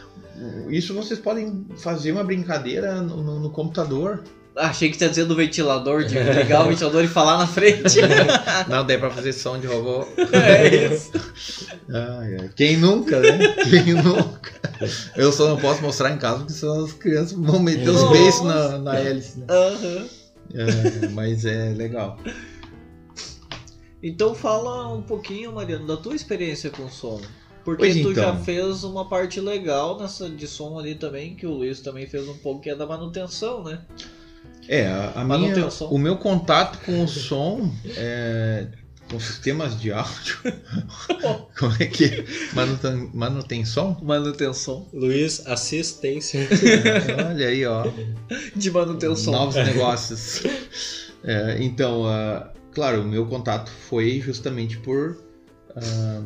[0.69, 4.23] Isso vocês podem fazer uma brincadeira no, no, no computador.
[4.57, 7.99] Achei que você ia dizer do ventilador, de ligar o ventilador e falar na frente.
[8.69, 10.07] Não, daí pra fazer som de robô.
[10.31, 11.11] É isso.
[12.55, 13.53] Quem nunca, né?
[13.69, 14.53] Quem nunca?
[15.15, 18.41] Eu só não posso mostrar em casa porque senão as crianças vão meter os beijos
[18.43, 19.39] na, na hélice.
[19.39, 19.45] Né?
[19.49, 20.09] Uhum.
[20.53, 22.17] É, mas é legal.
[24.01, 27.19] Então fala um pouquinho, Mariano, da tua experiência com som.
[27.63, 28.43] Porque Pois tu já então.
[28.43, 32.37] fez uma parte legal nessa de som ali também, que o Luiz também fez um
[32.37, 33.81] pouco, que é da manutenção, né?
[34.67, 38.67] É, a, a minha, o meu contato com o som é,
[39.09, 40.37] com sistemas de áudio.
[41.57, 42.25] Como é que é?
[42.53, 43.97] Manuten, manutenção?
[44.01, 44.87] Manutenção.
[44.91, 46.47] Luiz, assistência.
[47.29, 47.85] Olha aí, ó.
[48.55, 49.33] De manutenção.
[49.33, 50.43] Novos negócios.
[51.23, 55.17] É, então, ah, claro, o meu contato foi justamente por
[55.75, 56.23] ah,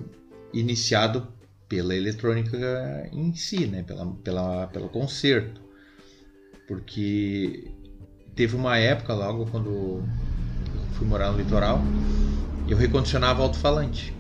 [0.54, 1.28] iniciado
[1.68, 3.84] pela eletrônica em si, né?
[3.84, 5.62] Pela, pela, pelo concerto.
[6.68, 7.72] Porque
[8.40, 10.04] teve uma época logo quando eu
[10.94, 11.82] fui morar no litoral,
[12.70, 14.16] eu recondicionava alto-falante.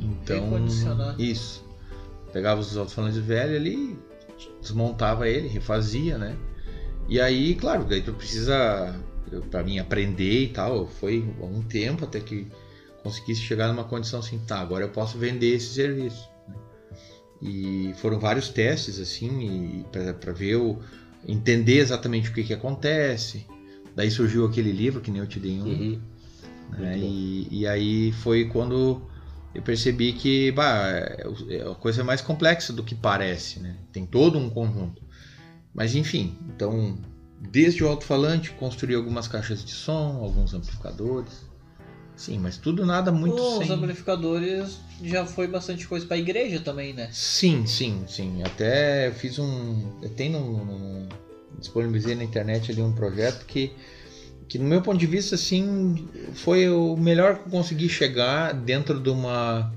[0.00, 1.20] Então, Recondicionar.
[1.20, 1.62] isso.
[2.32, 3.98] Pegava os alto-falantes velhos ali,
[4.58, 6.34] desmontava ele, refazia, né?
[7.06, 8.98] E aí, claro, daí tu precisa,
[9.50, 12.50] para mim aprender e tal, foi um tempo até que
[13.02, 16.26] conseguisse chegar numa condição assim, tá, agora eu posso vender esse serviço.
[16.48, 16.54] né?
[17.42, 20.78] E foram vários testes assim, para ver o
[21.26, 23.46] entender exatamente o que que acontece.
[23.94, 26.00] Daí surgiu aquele livro que nem eu te dei um, Uhum.
[26.70, 26.98] né?
[26.98, 29.02] E, e aí foi quando
[29.54, 33.76] eu percebi que bah, é é a coisa é mais complexa do que parece, né?
[33.92, 35.02] Tem todo um conjunto.
[35.74, 36.98] Mas enfim, então
[37.38, 41.51] desde o alto-falante construí algumas caixas de som, alguns amplificadores.
[42.16, 43.70] Sim, mas tudo nada muito Os sem...
[43.70, 47.08] amplificadores já foi bastante coisa pra igreja também, né?
[47.12, 48.42] Sim, sim, sim.
[48.42, 49.98] Até fiz um.
[50.16, 51.08] Tem no-
[51.58, 53.72] disponibilizei na internet ali um projeto que,
[54.48, 59.00] que no meu ponto de vista, assim, foi o melhor que eu consegui chegar dentro
[59.00, 59.72] de uma,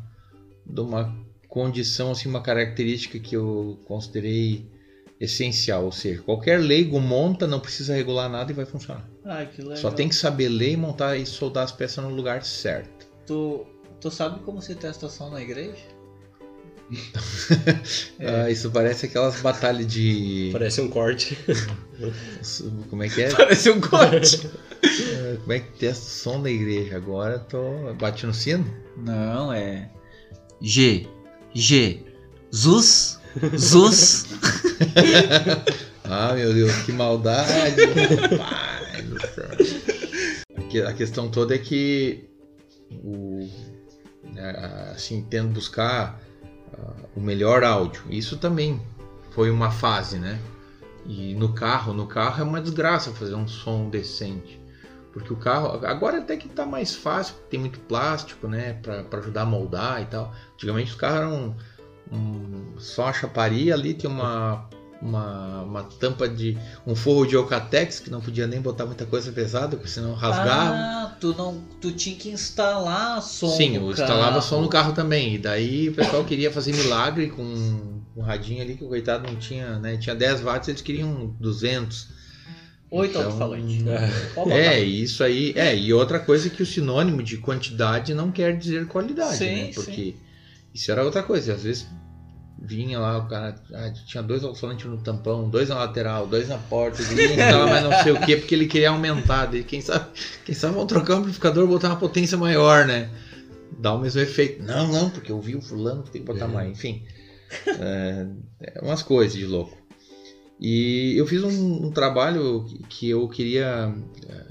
[0.65, 1.15] de uma
[1.47, 4.65] condição, assim, uma característica que eu considerei
[5.25, 5.85] essencial.
[5.85, 9.07] Ou seja, qualquer leigo monta, não precisa regular nada e vai funcionar.
[9.23, 9.77] Ah, que legal.
[9.77, 13.07] Só tem que saber ler e montar e soldar as peças no lugar certo.
[13.25, 13.65] Tu,
[13.99, 15.75] tu sabe como se testa som na igreja?
[18.19, 18.25] É.
[18.45, 20.49] Ah, isso parece aquelas batalhas de.
[20.51, 21.37] Parece um corte.
[22.89, 23.33] Como é que é?
[23.33, 24.47] Parece um corte.
[25.41, 26.95] Como é que testa o som da igreja?
[26.95, 27.93] Agora tô.
[27.95, 28.65] Bate no sino?
[28.97, 29.89] Não, é.
[30.61, 31.07] G.
[31.53, 32.03] G.
[32.53, 33.19] Zus.
[33.57, 34.25] Zus.
[36.07, 37.49] Ah, meu Deus, que maldade!
[38.37, 39.49] Pai do céu.
[40.55, 42.29] A que- A questão toda é que
[42.91, 43.49] o,
[44.31, 46.21] né, assim, tendo buscar
[46.77, 48.03] ah, o melhor áudio.
[48.09, 48.79] Isso também
[49.31, 50.39] foi uma fase, né?
[51.07, 54.61] E no carro, no carro é uma desgraça fazer um som decente.
[55.11, 59.41] Porque o carro, agora até que tá mais fácil, tem muito plástico, né, pra ajudar
[59.41, 60.31] a moldar e tal.
[60.53, 61.55] Antigamente os carros eram
[62.11, 64.69] um, só a chaparia ali, tinha uma,
[65.01, 66.57] uma, uma tampa de.
[66.85, 70.75] um forro de Alcatex, que não podia nem botar muita coisa pesada, porque senão rasgava.
[70.75, 73.49] Ah, tu, não, tu tinha que instalar som.
[73.49, 75.35] Sim, eu instalava som no carro também.
[75.35, 77.43] E daí o pessoal queria fazer milagre com
[78.15, 79.97] um radinho ali, que o coitado não tinha, né?
[79.97, 82.25] Tinha 10 watts, eles queriam 200.
[82.91, 83.83] Oito então, alto-falante.
[84.51, 85.53] É, isso aí.
[85.55, 89.55] É, e outra coisa é que o sinônimo de quantidade não quer dizer qualidade, sim,
[89.55, 89.71] né?
[89.73, 90.15] Porque sim.
[90.75, 91.53] Isso era outra coisa.
[91.53, 91.87] Às vezes
[92.59, 96.57] vinha lá, o cara ah, tinha dois alto-falantes no tampão, dois na lateral, dois na
[96.57, 99.45] porta, ele instalava mais não sei o que, porque ele queria aumentar.
[99.45, 100.05] Daí, quem sabe,
[100.43, 103.09] quem sabe vão trocar o amplificador e botar uma potência maior, né?
[103.79, 104.63] Dá o mesmo efeito.
[104.63, 106.49] Não, não, porque eu vi o fulano que tem que botar é.
[106.49, 106.71] mais.
[106.71, 107.03] Enfim,
[107.67, 108.27] é,
[108.59, 109.77] é umas coisas de louco.
[110.59, 113.93] E eu fiz um, um, trabalho que eu queria,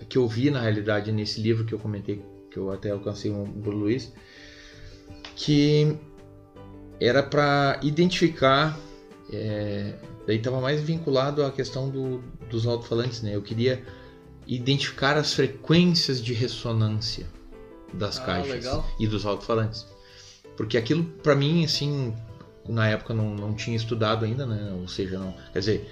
[0.09, 3.45] que eu vi na realidade nesse livro que eu comentei, que eu até alcancei um
[3.45, 4.13] do Luiz,
[5.35, 5.97] que
[7.01, 8.79] era para identificar,
[9.33, 9.95] é,
[10.27, 13.35] daí estava mais vinculado à questão do, dos alto-falantes, né?
[13.35, 13.83] Eu queria
[14.47, 17.27] identificar as frequências de ressonância
[17.93, 18.87] das ah, caixas legal.
[18.99, 19.87] e dos alto-falantes.
[20.57, 22.15] Porque aquilo, para mim, assim,
[22.69, 24.73] na época não, não tinha estudado ainda, né?
[24.81, 25.91] Ou seja, não, quer dizer,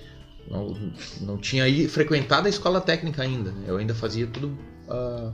[0.49, 0.77] não,
[1.21, 3.51] não tinha aí frequentado a escola técnica ainda.
[3.51, 3.65] Né?
[3.67, 4.57] Eu ainda fazia tudo
[4.89, 5.33] uh,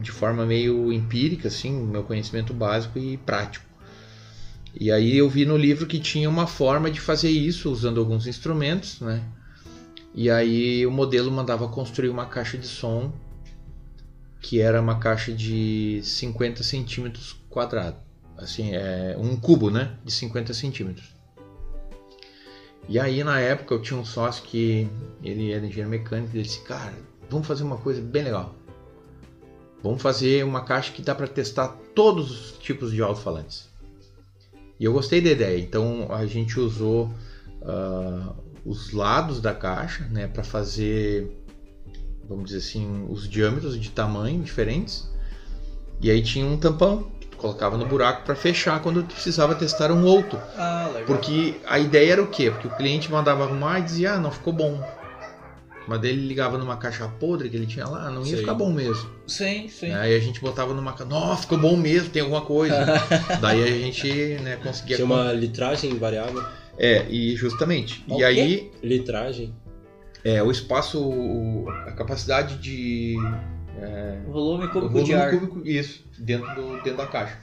[0.00, 3.71] de forma meio empírica, assim, meu conhecimento básico e prático.
[4.74, 8.26] E aí eu vi no livro que tinha uma forma de fazer isso usando alguns
[8.26, 9.22] instrumentos, né?
[10.14, 13.12] E aí o modelo mandava construir uma caixa de som
[14.40, 17.96] que era uma caixa de 50 centímetros quadrado
[18.42, 21.08] assim, é um cubo, né, de 50 centímetros.
[22.88, 24.88] E aí na época eu tinha um sócio que
[25.22, 26.94] ele era engenheiro mecânico e ele disse, cara,
[27.30, 28.54] vamos fazer uma coisa bem legal.
[29.82, 33.68] Vamos fazer uma caixa que dá para testar todos os tipos de alto-falantes.
[34.78, 37.10] E eu gostei da ideia, então a gente usou
[37.60, 41.30] uh, os lados da caixa, né, para fazer,
[42.28, 45.08] vamos dizer assim, os diâmetros de tamanho diferentes.
[46.00, 47.12] E aí tinha um tampão
[47.42, 50.40] colocava no buraco para fechar quando precisava testar um outro.
[50.56, 51.04] Ah, legal.
[51.04, 52.48] Porque a ideia era o quê?
[52.50, 54.80] Porque o cliente mandava arrumar e dizia, ah, não ficou bom.
[55.86, 58.36] Mas daí ele ligava numa caixa podre que ele tinha lá, não ia sim.
[58.36, 59.10] ficar bom mesmo.
[59.26, 59.92] Sim, sim.
[59.92, 62.86] Aí a gente botava numa caixa, nossa, ficou bom mesmo, tem alguma coisa.
[63.40, 64.08] Daí a gente
[64.42, 64.96] né, conseguia.
[64.96, 66.42] Tinha uma litragem variável.
[66.78, 68.04] É, e justamente.
[68.08, 68.70] e aí.
[68.82, 69.54] Litragem.
[70.24, 73.16] É, o espaço, a capacidade de
[73.80, 75.30] é, volume cúbico volume de ar.
[75.30, 77.38] Cúbico, isso, dentro, do, dentro da caixa.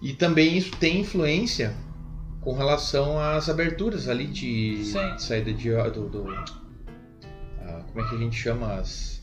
[0.00, 1.74] E também isso tem influência
[2.40, 5.90] com relação às aberturas ali de, de saída de ar.
[5.90, 6.26] Do, do
[7.92, 8.74] como é que a gente chama?
[8.74, 9.20] As,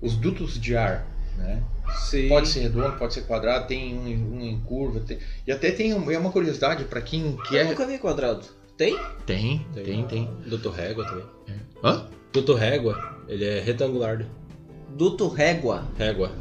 [0.00, 1.06] os dutos de ar.
[1.36, 1.62] Né?
[1.94, 2.28] Sim.
[2.28, 5.00] Pode ser redondo, pode ser quadrado, tem um, um em curva.
[5.00, 7.64] Tem, e até tem é uma curiosidade para quem quer.
[7.64, 8.44] Eu nunca vi quadrado.
[8.76, 8.98] Tem?
[9.26, 10.06] Tem, tem, tem.
[10.06, 10.30] tem.
[10.46, 11.24] Doutor Régua também.
[11.48, 11.52] É.
[11.84, 12.06] Hã?
[12.32, 14.24] Doutor Régua, ele é retangular.
[14.96, 15.84] Duto régua.
[15.98, 16.32] Régua.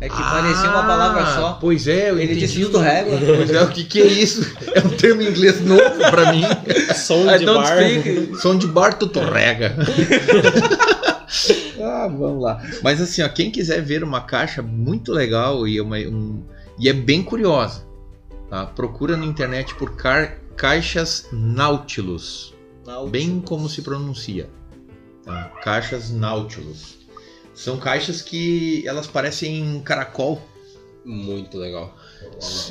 [0.00, 1.58] É que ah, parecia uma palavra só.
[1.58, 2.40] Pois é, eu Ele entendi.
[2.40, 3.16] disse duto régua.
[3.36, 4.46] Pois é, o que, que é isso?
[4.74, 6.42] É um termo em inglês novo pra mim.
[6.94, 7.66] Som de bar.
[7.66, 8.36] Speak.
[8.36, 9.74] Som de bar, tuto rega.
[11.86, 12.62] Ah, vamos lá.
[12.82, 16.42] Mas assim, ó, quem quiser ver uma caixa muito legal e, uma, um,
[16.78, 17.86] e é bem curiosa,
[18.50, 18.66] tá?
[18.66, 22.54] procura na internet por car, caixas Nautilus.
[22.84, 23.10] Nautilus.
[23.10, 24.48] Bem como se pronuncia.
[25.24, 25.44] Tá?
[25.62, 26.98] Caixas Nautilus.
[27.54, 30.40] São caixas que elas parecem caracol.
[31.04, 31.96] Muito legal.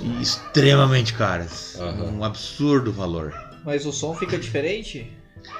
[0.01, 1.75] E extremamente caras.
[1.75, 2.19] Uhum.
[2.19, 3.33] Um absurdo valor.
[3.63, 5.11] Mas o som fica diferente?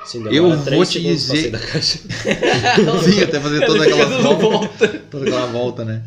[0.06, 1.52] Sim, eu vou te dizer.
[1.82, 4.88] Sim, até fazer toda aquela volta, volta.
[5.10, 6.04] Toda aquela volta, né?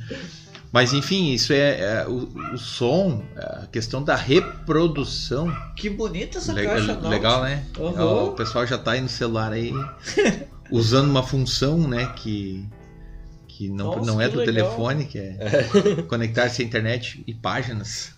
[0.70, 5.50] Mas enfim, isso é, é o, o, som, a questão da reprodução.
[5.74, 7.64] Que bonita essa le caixa, Legal, né?
[7.78, 8.26] Uhum.
[8.26, 9.72] O pessoal já tá aí no celular aí
[10.70, 12.68] usando uma função, né, que
[13.58, 14.54] que não, Nossa, não é do legal.
[14.54, 16.02] telefone, que é, é.
[16.02, 18.12] conectar-se à internet e páginas.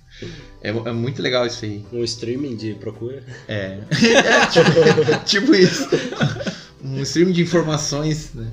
[0.62, 1.84] É, é, muito legal isso aí.
[1.92, 3.22] Um streaming de procura.
[3.48, 5.88] É, é tipo, tipo, isso.
[6.82, 8.50] Um streaming de informações, né?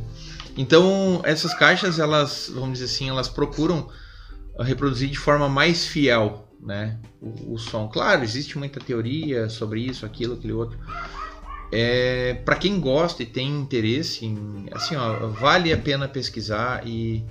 [0.58, 3.90] Então, essas caixas, elas, vamos dizer assim, elas procuram
[4.60, 6.98] reproduzir de forma mais fiel, né?
[7.22, 7.88] O, o som.
[7.88, 10.78] Claro, existe muita teoria sobre isso, aquilo, aquele outro.
[11.72, 17.24] É, para quem gosta e tem interesse, em, assim, ó, vale a pena pesquisar e,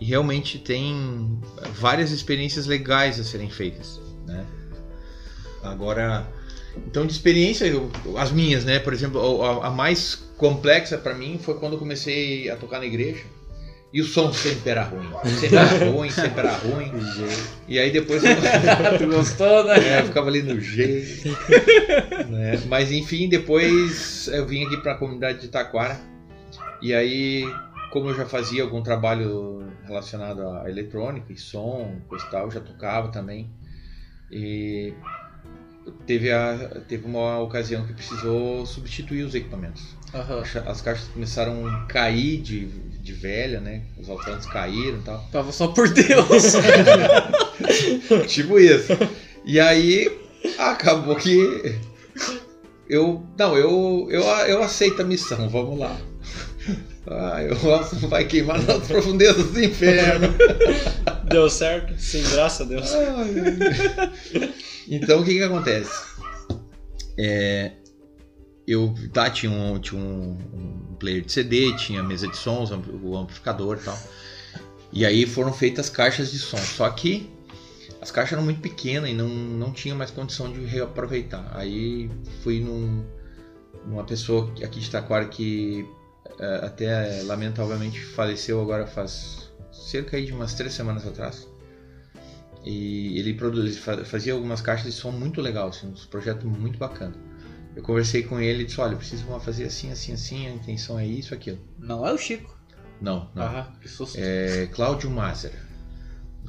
[0.00, 1.38] e, realmente tem
[1.74, 4.44] várias experiências legais a serem feitas, né?
[5.62, 6.26] Agora,
[6.86, 8.78] então de experiência, eu, as minhas, né?
[8.78, 12.86] Por exemplo, a, a mais complexa para mim foi quando eu comecei a tocar na
[12.86, 13.22] igreja.
[13.92, 15.08] E o som sempre era ruim.
[15.40, 16.92] Sempre era ruim, sempre era ruim.
[17.66, 18.30] E aí depois eu...
[18.98, 19.96] tu gostou, né?
[19.96, 21.04] É, eu ficava ali no G.
[22.28, 22.62] né?
[22.68, 25.98] Mas enfim, depois eu vim aqui para a comunidade de Taquara.
[26.80, 27.44] E aí,
[27.90, 32.60] como eu já fazia algum trabalho relacionado à eletrônica e som, coisa e tal, já
[32.60, 33.50] tocava também.
[34.30, 34.94] E
[36.06, 39.82] teve, a, teve uma ocasião que precisou substituir os equipamentos.
[40.14, 40.42] Aham.
[40.66, 43.82] As caixas começaram a cair de, de velha, né?
[43.98, 45.24] Os alto-falantes caíram e tal.
[45.32, 46.54] Tava só por Deus.
[48.28, 48.92] tipo isso.
[49.44, 50.10] E aí
[50.58, 51.78] acabou que
[52.88, 55.96] eu não, eu eu, eu aceito a missão, vamos lá.
[57.06, 57.56] Ah, eu
[58.00, 60.28] não vai queimar nas profundezas do inferno.
[61.24, 62.92] Deu certo, sim, graças a Deus.
[62.92, 64.52] Ai.
[64.88, 65.92] Então o que que acontece?
[67.16, 67.72] É,
[68.66, 73.16] eu tá, tinha, um, tinha um, um player de CD, tinha mesa de sons, o
[73.16, 73.98] amplificador e tal.
[74.92, 76.58] E aí foram feitas caixas de som.
[76.58, 77.30] Só que
[78.00, 81.50] as caixas eram muito pequenas e não, não tinha mais condição de reaproveitar.
[81.54, 82.10] Aí
[82.42, 83.04] fui num,
[83.86, 85.86] numa pessoa aqui de Taquara que
[86.62, 91.48] até lamentavelmente faleceu agora faz cerca de umas três semanas atrás.
[92.64, 97.16] E ele produz, fazia algumas caixas de som muito legal, assim, uns projetos muito bacanas.
[97.74, 100.98] Eu conversei com ele e disse, olha, eu preciso fazer assim, assim, assim, a intenção
[100.98, 101.58] é isso, aquilo.
[101.78, 102.58] Não é o Chico.
[103.00, 103.42] Não, não.
[103.42, 104.18] Ah, que susto.
[104.18, 105.52] É Cláudio Mazer.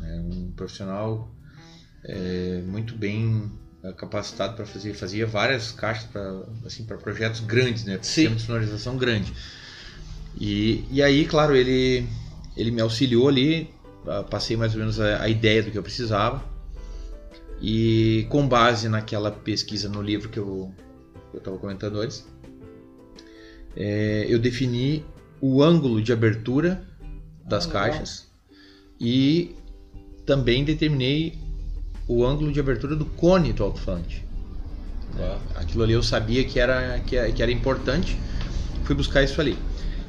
[0.01, 1.31] É um profissional
[2.03, 3.51] é, muito bem
[3.83, 4.93] é, capacitado para fazer.
[4.93, 7.97] Fazia várias caixas para assim, projetos grandes, né?
[8.01, 9.33] Sistema de sonorização grande.
[10.39, 12.07] E, e aí, claro, ele,
[12.55, 13.69] ele me auxiliou ali,
[14.29, 16.43] passei mais ou menos a, a ideia do que eu precisava.
[17.61, 20.73] E com base naquela pesquisa no livro que eu
[21.33, 22.25] estava comentando antes,
[23.75, 25.05] é, eu defini
[25.39, 26.83] o ângulo de abertura
[27.45, 28.31] das ah, caixas
[28.99, 29.55] e
[30.25, 31.37] também determinei
[32.07, 34.25] o ângulo de abertura do cone do alto-falante.
[35.55, 38.17] Aquilo ali eu sabia que era, que, que era importante,
[38.83, 39.57] fui buscar isso ali.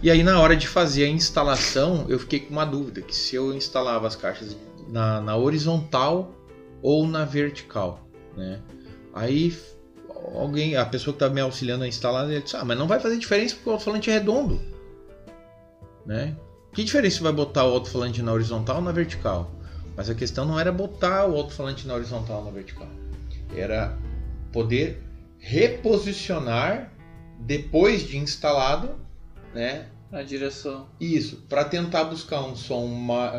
[0.03, 3.37] E aí na hora de fazer a instalação, eu fiquei com uma dúvida, que se
[3.37, 4.57] eu instalava as caixas
[4.89, 6.35] na, na horizontal
[6.83, 8.05] ou na vertical,
[8.37, 8.61] né?
[9.15, 9.57] Aí
[10.35, 12.99] alguém, a pessoa que estava me auxiliando a instalar, ele disse, ah, mas não vai
[12.99, 14.61] fazer diferença porque o alto-falante é redondo,
[16.05, 16.37] né?
[16.73, 19.53] Que diferença vai botar o alto-falante na horizontal ou na vertical?
[19.97, 22.89] Mas a questão não era botar o alto-falante na horizontal ou na vertical,
[23.55, 23.97] era
[24.51, 25.01] poder
[25.39, 26.93] reposicionar
[27.39, 28.97] depois de instalado,
[29.55, 30.89] né, a direção.
[31.01, 32.87] Isso, para tentar buscar um som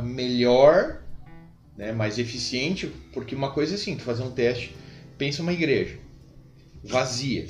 [0.03, 1.03] melhor,
[1.77, 4.75] né, mais eficiente, porque uma coisa é assim, tu fazer um teste,
[5.17, 5.99] pensa uma igreja
[6.83, 7.47] vazia.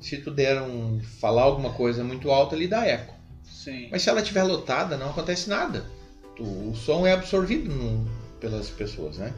[0.00, 3.14] Se tu der um falar alguma coisa muito alta, ele dá eco.
[3.42, 3.88] Sim.
[3.90, 5.86] Mas se ela estiver lotada, não acontece nada.
[6.38, 8.06] O som é absorvido no,
[8.38, 9.32] pelas pessoas, né?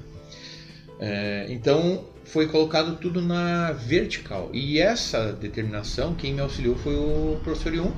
[0.99, 4.51] É, então foi colocado tudo na vertical.
[4.53, 7.95] E essa determinação, quem me auxiliou foi o professor Jung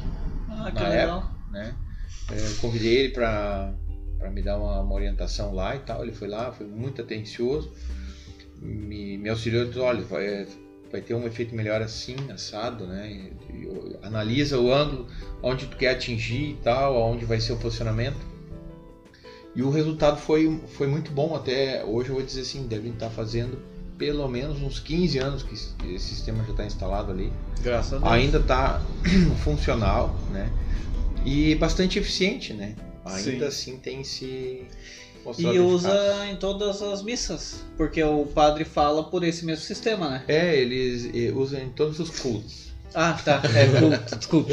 [0.59, 1.19] ah, que legal.
[1.19, 1.75] Época, né?
[2.31, 3.75] Eu convidei ele para
[4.31, 6.03] me dar uma, uma, orientação lá e tal.
[6.03, 7.73] Ele foi lá, foi muito atencioso,
[8.61, 10.47] me, me auxiliou e disse: olha, vai,
[10.91, 13.11] vai ter um efeito melhor assim, assado, né?
[13.11, 15.07] E, e, analisa o ângulo,
[15.43, 18.19] onde tu quer atingir e tal, aonde vai ser o posicionamento.
[19.55, 21.35] E o resultado foi, foi muito bom.
[21.35, 23.59] Até hoje eu vou dizer assim: devem estar fazendo
[23.99, 27.33] pelo menos uns 15 anos que esse sistema já está instalado ali.
[27.61, 28.13] Graças a Deus.
[28.13, 28.81] Ainda está
[29.43, 30.51] funcional, né?
[31.25, 32.77] E bastante eficiente, né?
[33.05, 33.75] Ainda Sim.
[33.75, 34.67] assim tem se
[35.37, 36.31] e usa eficaz.
[36.31, 40.25] em todas as missas, porque o padre fala por esse mesmo sistema, né?
[40.29, 42.69] É, eles usam em todos os cultos.
[42.95, 43.43] Ah, tá.
[43.55, 44.53] É culto, desculpa.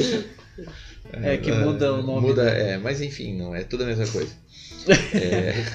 [1.14, 2.28] É, é que muda o nome.
[2.28, 4.34] Muda, é, mas enfim, não é tudo a mesma coisa.
[5.16, 5.66] É,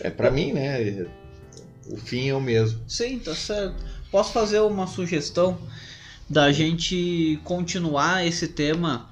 [0.00, 1.06] é para mim, né?
[1.88, 2.80] O fim é o mesmo.
[2.88, 3.76] Sim, tá certo.
[4.10, 5.58] Posso fazer uma sugestão
[6.28, 9.08] da gente continuar esse tema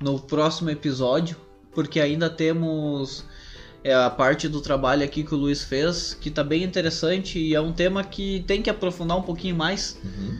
[0.00, 1.36] no próximo episódio,
[1.74, 3.24] porque ainda temos
[3.84, 7.54] é, a parte do trabalho aqui que o Luiz fez, que tá bem interessante e
[7.54, 9.98] é um tema que tem que aprofundar um pouquinho mais.
[10.02, 10.38] Uhum.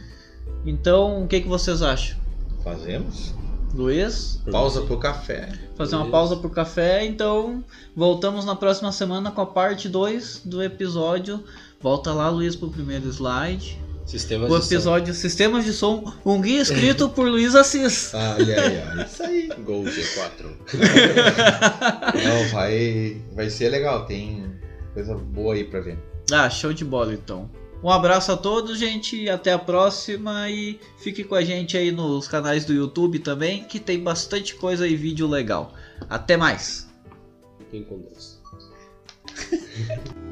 [0.65, 2.19] Então, o que, que vocês acham?
[2.65, 3.33] Fazemos?
[3.73, 4.41] Luiz?
[4.51, 5.53] Pausa pro café.
[5.77, 7.63] Fazer uma pausa pro café, então
[7.95, 11.45] voltamos na próxima semana com a parte 2 do episódio
[11.81, 13.79] Volta lá, Luiz, pro primeiro slide.
[14.07, 18.15] Sistemas o episódio de Sistemas de Som, um guia escrito por Luiz Assis.
[18.15, 19.05] Ai, ai, ai.
[19.05, 19.49] Isso aí.
[19.65, 20.45] Gol G4.
[22.25, 24.07] Não, vai, vai ser legal.
[24.07, 24.47] Tem
[24.95, 25.99] coisa boa aí pra ver.
[26.31, 27.51] Ah, show de bola então.
[27.83, 29.29] Um abraço a todos, gente.
[29.29, 30.49] Até a próxima.
[30.49, 34.87] E fique com a gente aí nos canais do YouTube também, que tem bastante coisa
[34.87, 35.75] e vídeo legal.
[36.09, 36.89] Até mais.
[37.59, 38.41] Fiquem com Deus.